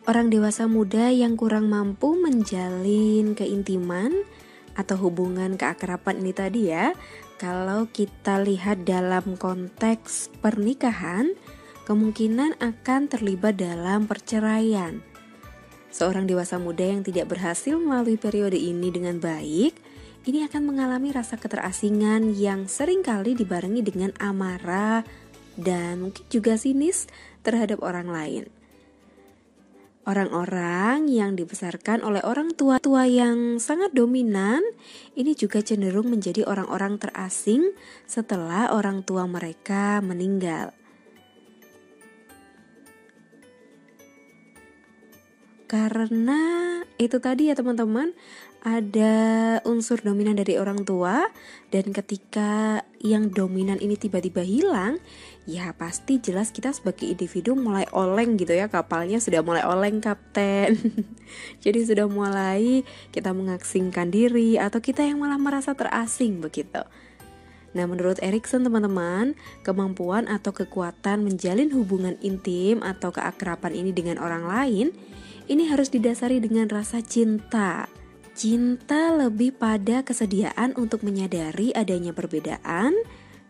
[0.06, 4.22] orang dewasa muda yang kurang mampu menjalin keintiman
[4.72, 6.96] atau hubungan keakraban ini tadi ya,
[7.42, 11.34] kalau kita lihat dalam konteks pernikahan,
[11.90, 15.02] kemungkinan akan terlibat dalam perceraian.
[15.90, 19.74] Seorang dewasa muda yang tidak berhasil melalui periode ini dengan baik,
[20.22, 25.02] ini akan mengalami rasa keterasingan yang sering kali dibarengi dengan amarah
[25.58, 27.10] dan mungkin juga sinis
[27.42, 28.61] terhadap orang lain.
[30.02, 34.58] Orang-orang yang dibesarkan oleh orang tua-tua yang sangat dominan
[35.14, 37.70] ini juga cenderung menjadi orang-orang terasing
[38.02, 40.74] setelah orang tua mereka meninggal.
[45.70, 48.10] Karena itu tadi ya teman-teman,
[48.66, 49.14] ada
[49.66, 51.30] unsur dominan dari orang tua
[51.70, 55.02] dan ketika yang dominan ini tiba-tiba hilang
[55.42, 58.70] ya pasti jelas kita sebagai individu mulai oleng gitu ya.
[58.70, 60.78] Kapalnya sudah mulai oleng kapten.
[61.66, 66.86] Jadi sudah mulai kita mengasingkan diri atau kita yang malah merasa terasing begitu.
[67.72, 69.32] Nah, menurut Erikson, teman-teman,
[69.64, 74.86] kemampuan atau kekuatan menjalin hubungan intim atau keakraban ini dengan orang lain
[75.48, 77.88] ini harus didasari dengan rasa cinta
[78.32, 82.96] Cinta lebih pada kesediaan untuk menyadari adanya perbedaan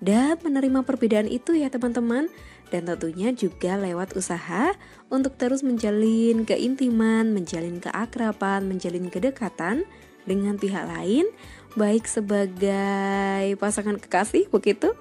[0.03, 2.27] dan menerima perbedaan itu ya teman-teman.
[2.73, 4.73] Dan tentunya juga lewat usaha
[5.12, 9.85] untuk terus menjalin keintiman, menjalin keakraban, menjalin kedekatan
[10.25, 11.27] dengan pihak lain
[11.73, 14.92] baik sebagai pasangan kekasih begitu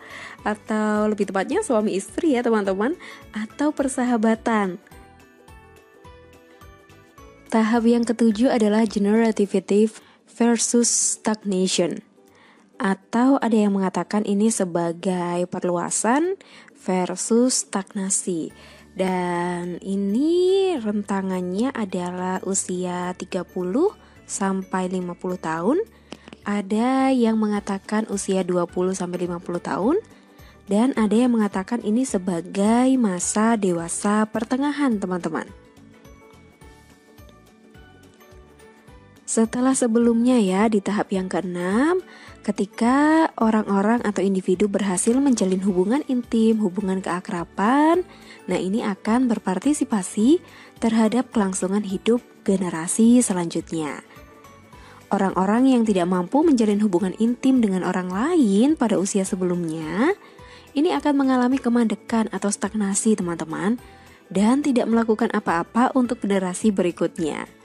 [0.47, 2.95] atau lebih tepatnya suami istri ya teman-teman
[3.35, 4.79] atau persahabatan
[7.51, 9.91] Tahap yang ketujuh adalah generativity
[10.39, 11.99] versus stagnation.
[12.79, 16.39] Atau ada yang mengatakan ini sebagai perluasan
[16.79, 18.55] versus stagnasi.
[18.95, 23.43] Dan ini rentangannya adalah usia 30
[24.23, 25.83] sampai 50 tahun.
[26.47, 29.99] Ada yang mengatakan usia 20 sampai 50 tahun
[30.71, 35.60] dan ada yang mengatakan ini sebagai masa dewasa pertengahan, teman-teman.
[39.31, 42.03] Setelah sebelumnya ya di tahap yang keenam,
[42.43, 48.03] ketika orang-orang atau individu berhasil menjalin hubungan intim, hubungan keakraban,
[48.51, 50.43] nah ini akan berpartisipasi
[50.83, 54.03] terhadap kelangsungan hidup generasi selanjutnya.
[55.07, 60.11] Orang-orang yang tidak mampu menjalin hubungan intim dengan orang lain pada usia sebelumnya,
[60.75, 63.79] ini akan mengalami kemandekan atau stagnasi teman-teman
[64.27, 67.60] dan tidak melakukan apa-apa untuk generasi berikutnya.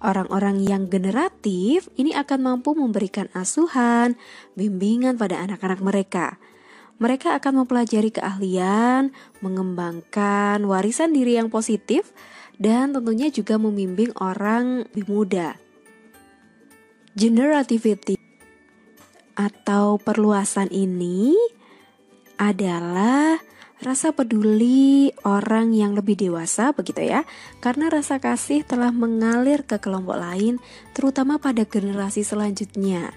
[0.00, 4.16] Orang-orang yang generatif ini akan mampu memberikan asuhan,
[4.56, 6.40] bimbingan pada anak-anak mereka.
[7.00, 9.12] Mereka akan mempelajari keahlian,
[9.44, 12.16] mengembangkan warisan diri yang positif,
[12.56, 15.48] dan tentunya juga membimbing orang lebih muda.
[17.12, 18.16] Generativity
[19.36, 21.36] atau perluasan ini
[22.40, 23.36] adalah
[23.80, 27.24] rasa peduli orang yang lebih dewasa begitu ya
[27.64, 30.60] karena rasa kasih telah mengalir ke kelompok lain
[30.92, 33.16] terutama pada generasi selanjutnya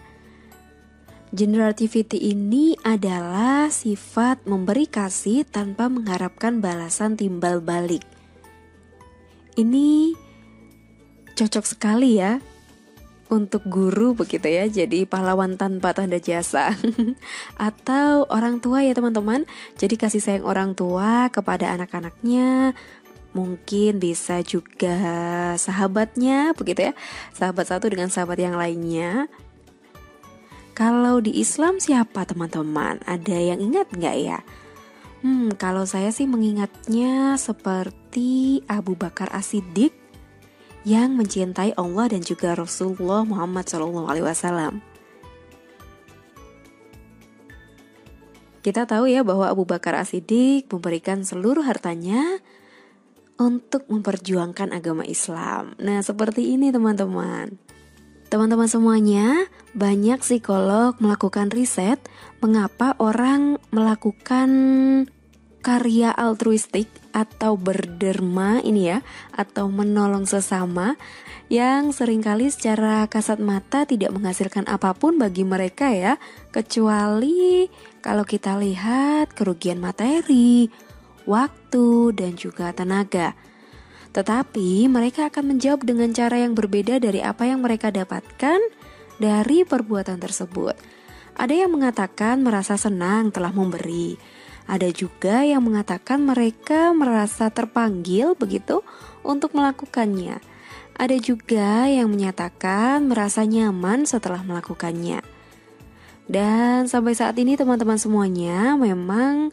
[1.33, 8.05] Generativity ini adalah sifat memberi kasih tanpa mengharapkan balasan timbal balik.
[9.57, 10.13] Ini
[11.33, 12.37] cocok sekali ya
[13.33, 16.77] untuk guru begitu ya jadi pahlawan tanpa tanda jasa.
[17.57, 19.49] Atau orang tua ya teman-teman.
[19.81, 22.77] Jadi kasih sayang orang tua kepada anak-anaknya.
[23.33, 24.93] Mungkin bisa juga
[25.57, 26.93] sahabatnya begitu ya.
[27.33, 29.25] Sahabat satu dengan sahabat yang lainnya.
[30.77, 33.01] Kalau di Islam siapa teman-teman?
[33.09, 34.39] Ada yang ingat nggak ya?
[35.23, 40.02] Hmm, kalau saya sih mengingatnya seperti Abu Bakar As-Siddiq
[40.83, 44.79] yang mencintai Allah dan juga Rasulullah Muhammad SAW.
[48.63, 52.39] Kita tahu ya bahwa Abu Bakar As-Siddiq memberikan seluruh hartanya
[53.35, 55.75] untuk memperjuangkan agama Islam.
[55.83, 57.59] Nah, seperti ini teman-teman.
[58.31, 61.99] Teman-teman semuanya, banyak psikolog melakukan riset
[62.39, 64.49] mengapa orang melakukan
[65.59, 68.99] karya altruistik atau berderma ini ya
[69.31, 70.97] atau menolong sesama
[71.47, 76.17] yang sering kali secara kasat mata tidak menghasilkan apa pun bagi mereka ya
[76.49, 77.69] kecuali
[78.01, 80.67] kalau kita lihat kerugian materi,
[81.29, 83.37] waktu dan juga tenaga.
[84.13, 88.59] Tetapi mereka akan menjawab dengan cara yang berbeda dari apa yang mereka dapatkan
[89.17, 90.77] dari perbuatan tersebut.
[91.33, 94.13] Ada yang mengatakan merasa senang telah memberi,
[94.63, 98.79] ada juga yang mengatakan mereka merasa terpanggil begitu
[99.21, 100.39] untuk melakukannya.
[100.93, 105.25] Ada juga yang menyatakan merasa nyaman setelah melakukannya.
[106.29, 109.51] Dan sampai saat ini teman-teman semuanya memang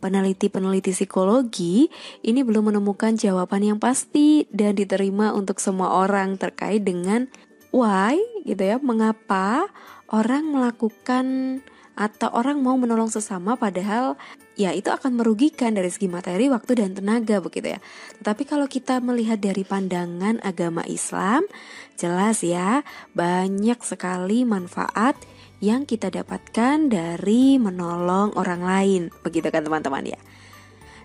[0.00, 1.90] peneliti-peneliti psikologi
[2.24, 7.28] ini belum menemukan jawaban yang pasti dan diterima untuk semua orang terkait dengan
[7.74, 8.16] why
[8.48, 9.68] gitu ya, mengapa
[10.10, 11.26] orang melakukan
[11.96, 14.20] atau orang mau menolong sesama padahal
[14.52, 17.80] ya itu akan merugikan dari segi materi, waktu dan tenaga begitu ya.
[18.20, 21.48] Tetapi kalau kita melihat dari pandangan agama Islam,
[21.96, 22.84] jelas ya
[23.16, 25.16] banyak sekali manfaat
[25.64, 29.02] yang kita dapatkan dari menolong orang lain.
[29.24, 30.20] Begitu kan teman-teman ya.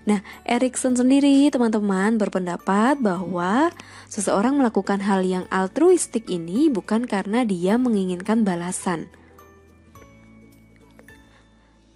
[0.01, 3.69] Nah, Erikson sendiri teman-teman berpendapat bahwa
[4.09, 9.13] seseorang melakukan hal yang altruistik ini bukan karena dia menginginkan balasan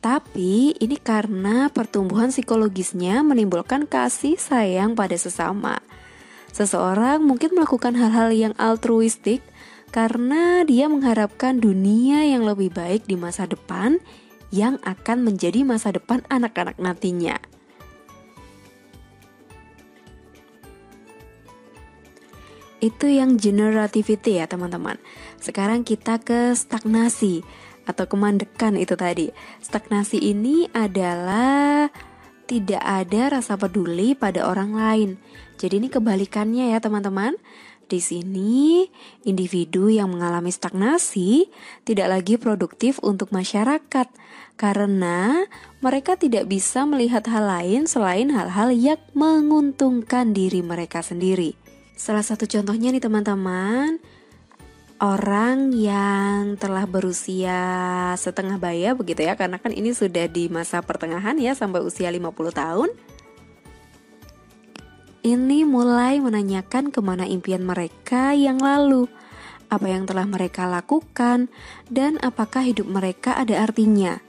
[0.06, 5.82] tapi ini karena pertumbuhan psikologisnya menimbulkan kasih sayang pada sesama.
[6.54, 9.42] Seseorang mungkin melakukan hal-hal yang altruistik
[9.90, 13.98] karena dia mengharapkan dunia yang lebih baik di masa depan
[14.54, 17.42] yang akan menjadi masa depan anak-anak nantinya.
[22.86, 25.02] Itu yang generativity ya teman-teman.
[25.42, 27.42] Sekarang kita ke stagnasi
[27.90, 29.34] atau kemandekan itu tadi.
[29.58, 31.90] Stagnasi ini adalah
[32.46, 35.10] tidak ada rasa peduli pada orang lain.
[35.58, 37.34] Jadi ini kebalikannya ya teman-teman.
[37.86, 38.90] Di sini,
[39.30, 41.50] individu yang mengalami stagnasi
[41.86, 44.10] tidak lagi produktif untuk masyarakat
[44.58, 45.46] karena
[45.86, 51.65] mereka tidak bisa melihat hal lain selain hal-hal yang menguntungkan diri mereka sendiri.
[51.96, 54.04] Salah satu contohnya nih teman-teman,
[55.00, 57.56] orang yang telah berusia
[58.20, 62.36] setengah baya begitu ya karena kan ini sudah di masa pertengahan ya sampai usia 50
[62.52, 62.92] tahun.
[65.24, 69.08] Ini mulai menanyakan ke mana impian mereka yang lalu.
[69.72, 71.48] Apa yang telah mereka lakukan
[71.90, 74.20] dan apakah hidup mereka ada artinya?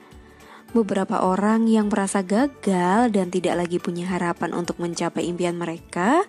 [0.71, 6.25] Beberapa orang yang merasa gagal dan tidak lagi punya harapan untuk mencapai impian mereka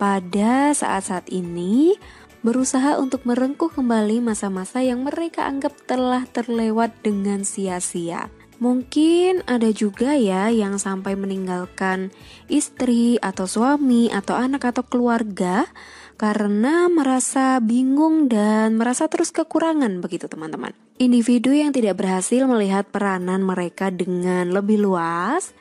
[0.00, 2.00] pada saat-saat ini
[2.40, 8.32] berusaha untuk merengkuh kembali masa-masa yang mereka anggap telah terlewat dengan sia-sia.
[8.60, 12.12] Mungkin ada juga ya yang sampai meninggalkan
[12.48, 15.64] istri atau suami atau anak atau keluarga
[16.20, 20.76] karena merasa bingung dan merasa terus kekurangan begitu teman-teman.
[21.00, 25.56] Individu yang tidak berhasil melihat peranan mereka dengan lebih luas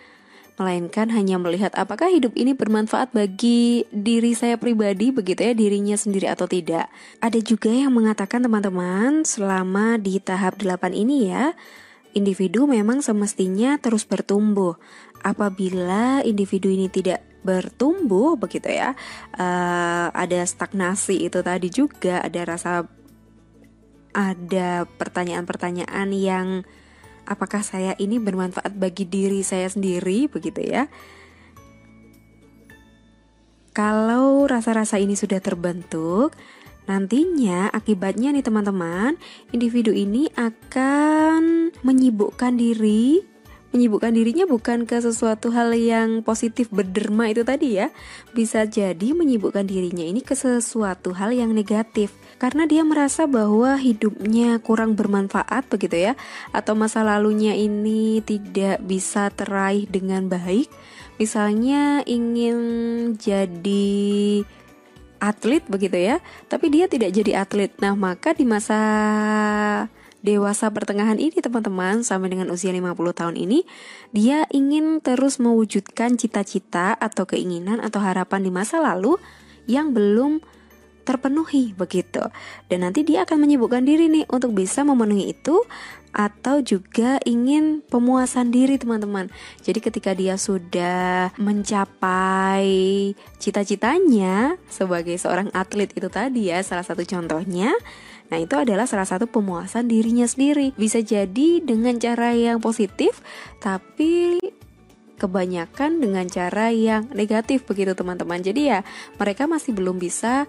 [0.60, 6.28] melainkan hanya melihat apakah hidup ini bermanfaat bagi diri saya pribadi begitu ya dirinya sendiri
[6.28, 6.91] atau tidak.
[7.24, 11.55] Ada juga yang mengatakan teman-teman selama di tahap 8 ini ya
[12.12, 14.76] individu memang semestinya terus bertumbuh.
[15.24, 18.99] Apabila individu ini tidak bertumbuh begitu ya,
[19.39, 22.84] uh, ada stagnasi itu tadi juga ada rasa
[24.12, 26.47] ada pertanyaan-pertanyaan yang
[27.30, 30.89] apakah saya ini bermanfaat bagi diri saya sendiri begitu ya.
[33.71, 36.34] Kalau rasa-rasa ini sudah terbentuk,
[36.89, 39.15] nantinya akibatnya nih teman-teman,
[39.53, 43.23] individu ini akan menyibukkan diri
[43.70, 47.93] menyibukkan dirinya bukan ke sesuatu hal yang positif berderma itu tadi ya.
[48.34, 52.17] Bisa jadi menyibukkan dirinya ini ke sesuatu hal yang negatif.
[52.41, 56.13] Karena dia merasa bahwa hidupnya kurang bermanfaat begitu ya.
[56.49, 60.72] Atau masa lalunya ini tidak bisa teraih dengan baik.
[61.22, 62.57] Misalnya ingin
[63.22, 64.41] jadi
[65.22, 66.17] atlet begitu ya.
[66.49, 67.70] Tapi dia tidak jadi atlet.
[67.78, 68.82] Nah maka di masa
[70.20, 73.63] dewasa pertengahan ini teman-teman sampai dengan usia 50 tahun ini
[74.11, 79.15] dia ingin terus mewujudkan cita-cita atau keinginan atau harapan di masa lalu
[79.70, 80.43] yang belum
[81.09, 82.22] terpenuhi begitu.
[82.70, 85.57] Dan nanti dia akan menyibukkan diri nih untuk bisa memenuhi itu
[86.09, 89.30] atau juga ingin pemuasan diri teman-teman.
[89.61, 97.74] Jadi ketika dia sudah mencapai cita-citanya sebagai seorang atlet itu tadi ya salah satu contohnya
[98.30, 100.73] Nah, itu adalah salah satu pemuasan dirinya sendiri.
[100.77, 103.25] Bisa jadi dengan cara yang positif,
[103.57, 104.38] tapi
[105.19, 108.39] kebanyakan dengan cara yang negatif begitu teman-teman.
[108.39, 108.80] Jadi ya
[109.19, 110.47] mereka masih belum bisa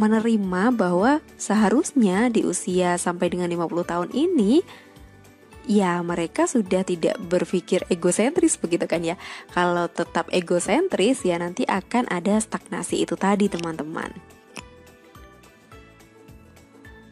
[0.00, 4.64] menerima bahwa seharusnya di usia sampai dengan 50 tahun ini
[5.68, 9.18] ya mereka sudah tidak berpikir egosentris begitu kan ya.
[9.52, 14.14] Kalau tetap egosentris ya nanti akan ada stagnasi itu tadi teman-teman.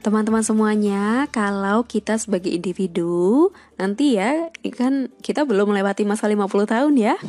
[0.00, 6.94] Teman-teman semuanya, kalau kita sebagai individu, nanti ya, kan kita belum melewati masa 50 tahun
[6.96, 7.20] ya.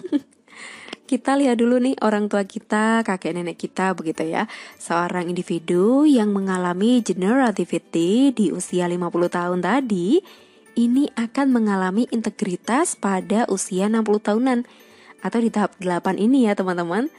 [1.12, 4.48] kita lihat dulu nih orang tua kita, kakek nenek kita begitu ya.
[4.80, 10.24] Seorang individu yang mengalami generativity di usia 50 tahun tadi,
[10.80, 14.64] ini akan mengalami integritas pada usia 60 tahunan
[15.20, 17.12] atau di tahap 8 ini ya teman-teman.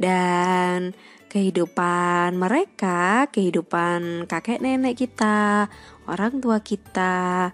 [0.00, 0.96] Dan
[1.34, 5.66] kehidupan mereka, kehidupan kakek nenek kita,
[6.06, 7.50] orang tua kita,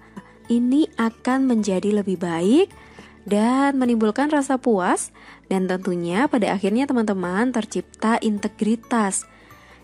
[0.52, 2.68] ini akan menjadi lebih baik
[3.24, 5.16] dan menimbulkan rasa puas
[5.48, 9.24] dan tentunya pada akhirnya teman-teman tercipta integritas.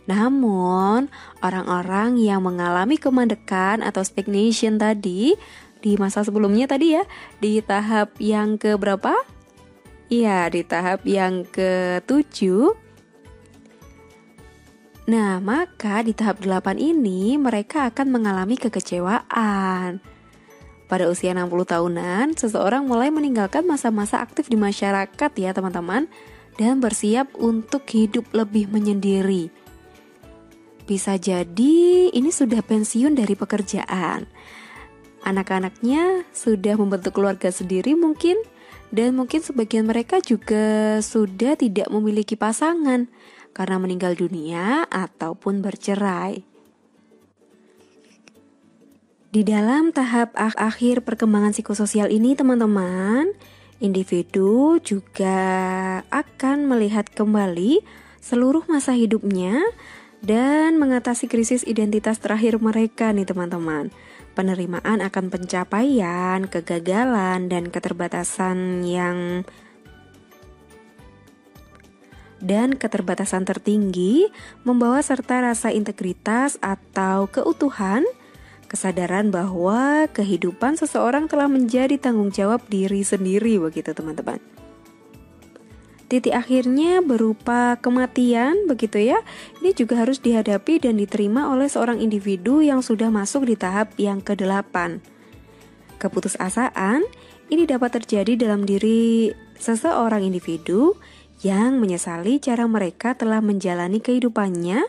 [0.04, 1.08] Namun,
[1.40, 5.34] orang-orang yang mengalami kemandekan atau stagnation tadi
[5.80, 7.02] di masa sebelumnya tadi ya,
[7.40, 9.16] di tahap yang ke berapa?
[10.12, 12.85] Iya, di tahap yang ke-7
[15.06, 20.02] Nah, maka di tahap 8 ini mereka akan mengalami kekecewaan.
[20.90, 26.10] Pada usia 60 tahunan, seseorang mulai meninggalkan masa-masa aktif di masyarakat ya teman-teman
[26.58, 29.50] dan bersiap untuk hidup lebih menyendiri.
[30.90, 34.26] Bisa jadi ini sudah pensiun dari pekerjaan.
[35.22, 38.38] Anak-anaknya sudah membentuk keluarga sendiri mungkin
[38.90, 43.10] dan mungkin sebagian mereka juga sudah tidak memiliki pasangan
[43.56, 46.44] karena meninggal dunia ataupun bercerai.
[49.32, 53.32] Di dalam tahap akhir perkembangan psikososial ini, teman-teman,
[53.80, 55.40] individu juga
[56.12, 57.80] akan melihat kembali
[58.20, 59.60] seluruh masa hidupnya
[60.24, 63.92] dan mengatasi krisis identitas terakhir mereka nih teman-teman.
[64.36, 69.48] Penerimaan akan pencapaian, kegagalan, dan keterbatasan yang
[72.46, 74.30] dan keterbatasan tertinggi
[74.62, 78.06] membawa serta rasa integritas atau keutuhan,
[78.70, 84.38] kesadaran bahwa kehidupan seseorang telah menjadi tanggung jawab diri sendiri begitu teman-teman.
[86.06, 89.18] Titik akhirnya berupa kematian begitu ya.
[89.58, 94.22] Ini juga harus dihadapi dan diterima oleh seorang individu yang sudah masuk di tahap yang
[94.22, 95.02] ke-8.
[95.98, 97.02] Keputusasaan
[97.50, 100.94] ini dapat terjadi dalam diri seseorang individu
[101.46, 104.82] yang menyesali cara mereka telah menjalani kehidupannya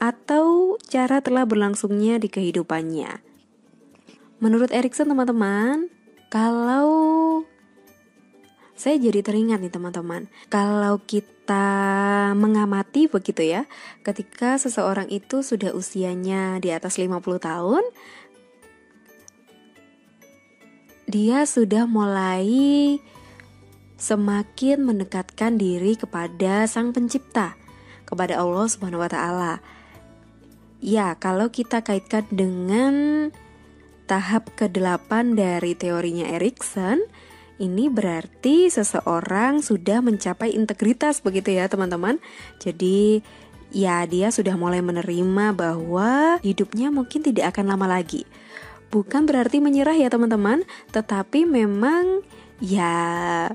[0.00, 3.20] atau cara telah berlangsungnya di kehidupannya.
[4.40, 5.92] Menurut Erikson teman-teman,
[6.32, 6.88] kalau
[8.72, 13.68] saya jadi teringat nih teman-teman, kalau kita mengamati begitu ya,
[14.00, 17.84] ketika seseorang itu sudah usianya di atas 50 tahun,
[21.04, 22.96] dia sudah mulai
[24.00, 27.54] semakin mendekatkan diri kepada Sang Pencipta,
[28.08, 29.54] kepada Allah Subhanahu wa taala.
[30.80, 33.28] Ya, kalau kita kaitkan dengan
[34.08, 37.04] tahap ke-8 dari teorinya Erikson,
[37.60, 42.16] ini berarti seseorang sudah mencapai integritas begitu ya, teman-teman.
[42.56, 43.20] Jadi,
[43.68, 48.24] ya dia sudah mulai menerima bahwa hidupnya mungkin tidak akan lama lagi.
[48.88, 52.24] Bukan berarti menyerah ya, teman-teman, tetapi memang
[52.60, 52.96] ya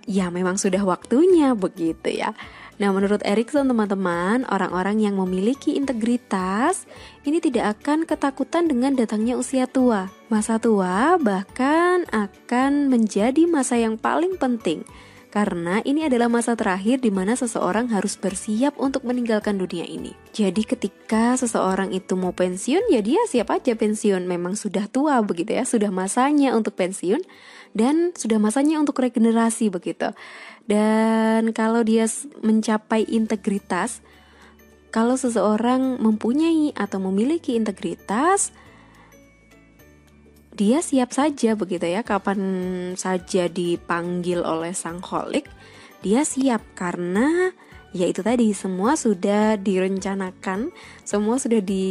[0.09, 2.33] ya memang sudah waktunya begitu ya.
[2.75, 6.83] Nah, menurut Erikson teman-teman, orang-orang yang memiliki integritas
[7.23, 10.11] ini tidak akan ketakutan dengan datangnya usia tua.
[10.27, 14.83] Masa tua bahkan akan menjadi masa yang paling penting
[15.35, 20.15] karena ini adalah masa terakhir di mana seseorang harus bersiap untuk meninggalkan dunia ini.
[20.31, 24.23] Jadi ketika seseorang itu mau pensiun, ya dia siap aja pensiun.
[24.23, 27.19] Memang sudah tua begitu ya, sudah masanya untuk pensiun
[27.75, 30.15] dan sudah masanya untuk regenerasi begitu.
[30.65, 32.07] Dan kalau dia
[32.41, 33.99] mencapai integritas,
[34.89, 38.55] kalau seseorang mempunyai atau memiliki integritas,
[40.55, 42.39] dia siap saja begitu ya kapan
[42.95, 45.51] saja dipanggil oleh sang holik
[45.99, 47.51] dia siap karena
[47.95, 50.75] ya itu tadi semua sudah direncanakan
[51.07, 51.87] semua sudah di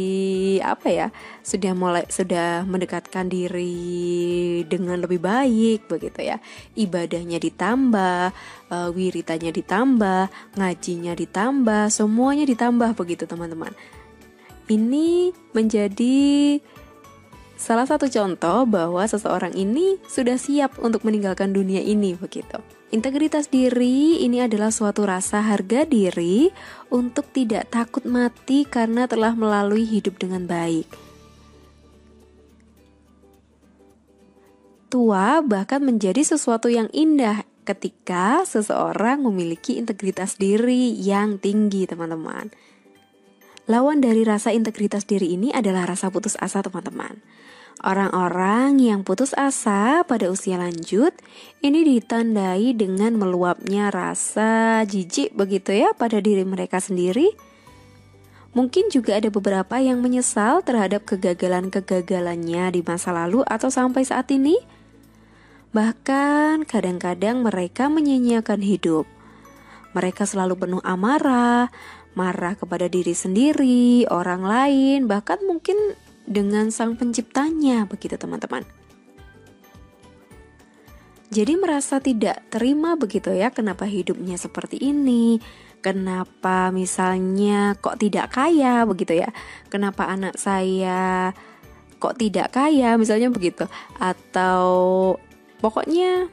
[0.61, 1.07] apa ya
[1.41, 6.37] sudah mulai sudah mendekatkan diri dengan lebih baik begitu ya.
[6.77, 8.21] Ibadahnya ditambah
[8.69, 10.29] uh, wiritanya ditambah
[10.61, 13.73] ngajinya ditambah semuanya ditambah begitu teman-teman.
[14.69, 16.61] Ini menjadi
[17.57, 22.61] salah satu contoh bahwa seseorang ini sudah siap untuk meninggalkan dunia ini begitu
[22.93, 26.53] Integritas diri ini adalah suatu rasa harga diri
[26.93, 30.85] untuk tidak takut mati karena telah melalui hidup dengan baik.
[34.85, 42.53] Tua bahkan menjadi sesuatu yang indah ketika seseorang memiliki integritas diri yang tinggi, teman-teman.
[43.65, 47.17] Lawan dari rasa integritas diri ini adalah rasa putus asa, teman-teman.
[47.83, 51.11] Orang-orang yang putus asa pada usia lanjut
[51.59, 57.35] ini ditandai dengan meluapnya rasa jijik begitu ya pada diri mereka sendiri.
[58.55, 64.55] Mungkin juga ada beberapa yang menyesal terhadap kegagalan-kegagalannya di masa lalu atau sampai saat ini.
[65.75, 69.03] Bahkan kadang-kadang mereka menyanyiakan hidup.
[69.91, 71.67] Mereka selalu penuh amarah,
[72.15, 75.75] marah kepada diri sendiri, orang lain, bahkan mungkin
[76.25, 78.65] dengan sang penciptanya begitu teman-teman.
[81.33, 85.41] Jadi merasa tidak terima begitu ya kenapa hidupnya seperti ini,
[85.81, 89.29] kenapa misalnya kok tidak kaya begitu ya,
[89.67, 91.33] kenapa anak saya
[91.97, 93.65] kok tidak kaya misalnya begitu,
[93.97, 95.17] atau
[95.59, 96.29] pokoknya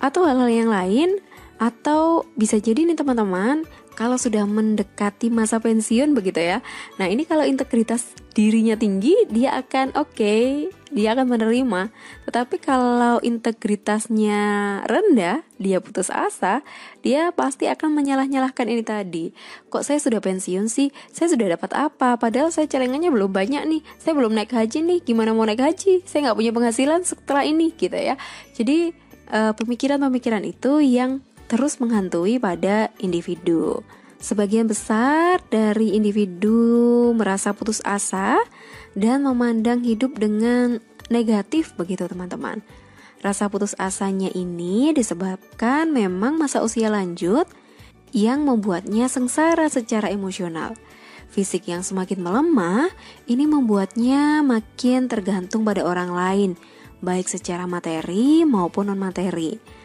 [0.00, 1.20] atau hal-hal yang lain
[1.60, 3.68] atau bisa jadi nih teman-teman
[4.00, 6.64] kalau sudah mendekati masa pensiun begitu ya.
[6.96, 11.92] Nah, ini kalau integritas dirinya tinggi, dia akan oke, okay, dia akan menerima.
[12.24, 14.40] Tetapi kalau integritasnya
[14.88, 16.64] rendah, dia putus asa,
[17.04, 19.24] dia pasti akan menyalah-nyalahkan ini tadi.
[19.68, 20.88] Kok saya sudah pensiun sih?
[21.12, 22.16] Saya sudah dapat apa?
[22.16, 23.84] Padahal saya celengannya belum banyak nih.
[24.00, 24.98] Saya belum naik haji nih.
[25.04, 26.08] Gimana mau naik haji?
[26.08, 28.16] Saya nggak punya penghasilan setelah ini gitu ya.
[28.56, 28.96] Jadi
[29.28, 31.20] eh, pemikiran-pemikiran uh, itu yang
[31.50, 33.82] terus menghantui pada individu.
[34.22, 38.38] Sebagian besar dari individu merasa putus asa
[38.94, 40.78] dan memandang hidup dengan
[41.10, 42.62] negatif begitu teman-teman.
[43.20, 47.50] Rasa putus asanya ini disebabkan memang masa usia lanjut
[48.14, 50.78] yang membuatnya sengsara secara emosional.
[51.30, 52.90] Fisik yang semakin melemah
[53.26, 56.50] ini membuatnya makin tergantung pada orang lain,
[57.02, 59.79] baik secara materi maupun non-materi.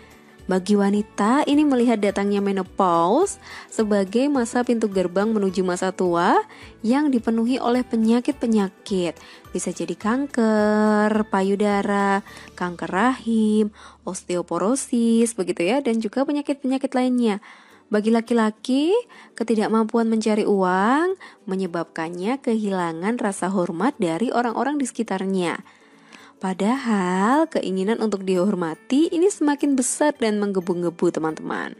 [0.45, 6.37] Bagi wanita, ini melihat datangnya menopause sebagai masa pintu gerbang menuju masa tua
[6.85, 9.17] yang dipenuhi oleh penyakit-penyakit.
[9.49, 12.21] Bisa jadi kanker, payudara,
[12.53, 13.73] kanker rahim,
[14.05, 17.41] osteoporosis, begitu ya, dan juga penyakit-penyakit lainnya.
[17.89, 18.93] Bagi laki-laki,
[19.33, 21.17] ketidakmampuan mencari uang
[21.49, 25.57] menyebabkannya kehilangan rasa hormat dari orang-orang di sekitarnya.
[26.45, 31.73] Padahal keinginan untuk dihormati ini semakin besar dan menggebu-gebu teman-teman.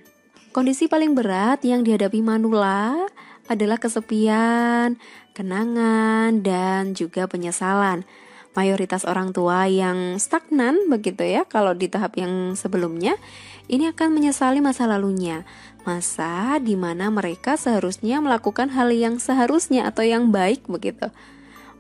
[0.58, 2.98] Kondisi paling berat yang dihadapi Manula
[3.46, 4.98] adalah kesepian,
[5.38, 8.10] kenangan, dan juga penyesalan.
[8.58, 13.22] Mayoritas orang tua yang stagnan begitu ya kalau di tahap yang sebelumnya
[13.70, 15.46] ini akan menyesali masa lalunya.
[15.86, 21.14] Masa di mana mereka seharusnya melakukan hal yang seharusnya atau yang baik begitu.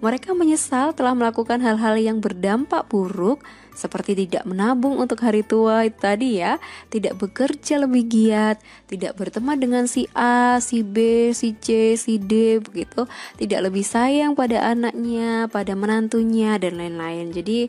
[0.03, 3.41] Mereka menyesal telah melakukan hal-hal yang berdampak buruk
[3.75, 9.83] seperti tidak menabung untuk hari tua tadi ya, tidak bekerja lebih giat, tidak berteman dengan
[9.87, 13.03] si A, si B, si C, si D begitu,
[13.35, 17.35] tidak lebih sayang pada anaknya, pada menantunya dan lain-lain.
[17.35, 17.67] Jadi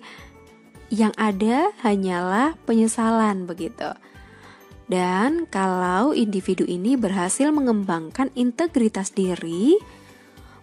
[0.95, 3.91] yang ada hanyalah penyesalan begitu.
[4.87, 9.75] Dan kalau individu ini berhasil mengembangkan integritas diri,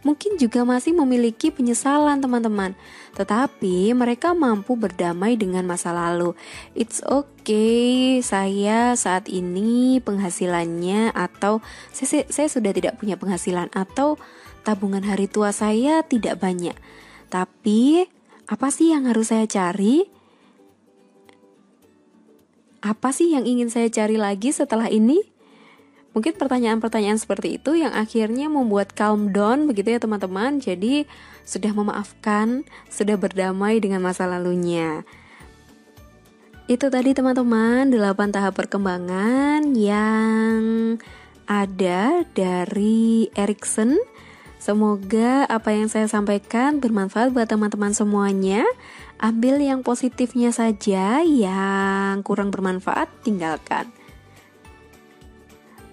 [0.04, 2.76] mungkin juga masih memiliki penyesalan teman-teman,
[3.16, 6.36] tetapi mereka mampu berdamai dengan masa lalu.
[6.78, 11.64] It's okay, saya saat ini penghasilannya atau
[11.96, 14.20] saya, saya sudah tidak punya penghasilan atau
[14.68, 16.76] tabungan hari tua saya tidak banyak.
[17.32, 18.06] Tapi
[18.46, 20.06] apa sih yang harus saya cari?
[22.84, 25.33] Apa sih yang ingin saya cari lagi setelah ini?
[26.14, 30.62] Mungkin pertanyaan-pertanyaan seperti itu yang akhirnya membuat calm down begitu ya teman-teman.
[30.62, 31.10] Jadi
[31.42, 35.02] sudah memaafkan, sudah berdamai dengan masa lalunya.
[36.70, 40.62] Itu tadi teman-teman 8 tahap perkembangan yang
[41.50, 43.98] ada dari Erikson.
[44.64, 48.64] Semoga apa yang saya sampaikan bermanfaat buat teman-teman semuanya.
[49.20, 54.03] Ambil yang positifnya saja, yang kurang bermanfaat tinggalkan.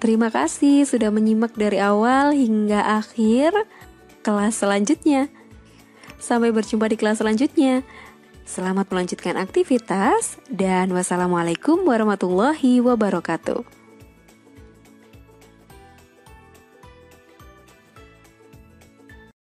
[0.00, 3.52] Terima kasih sudah menyimak dari awal hingga akhir
[4.24, 5.28] kelas selanjutnya.
[6.16, 7.84] Sampai berjumpa di kelas selanjutnya.
[8.48, 13.79] Selamat melanjutkan aktivitas dan wassalamualaikum warahmatullahi wabarakatuh.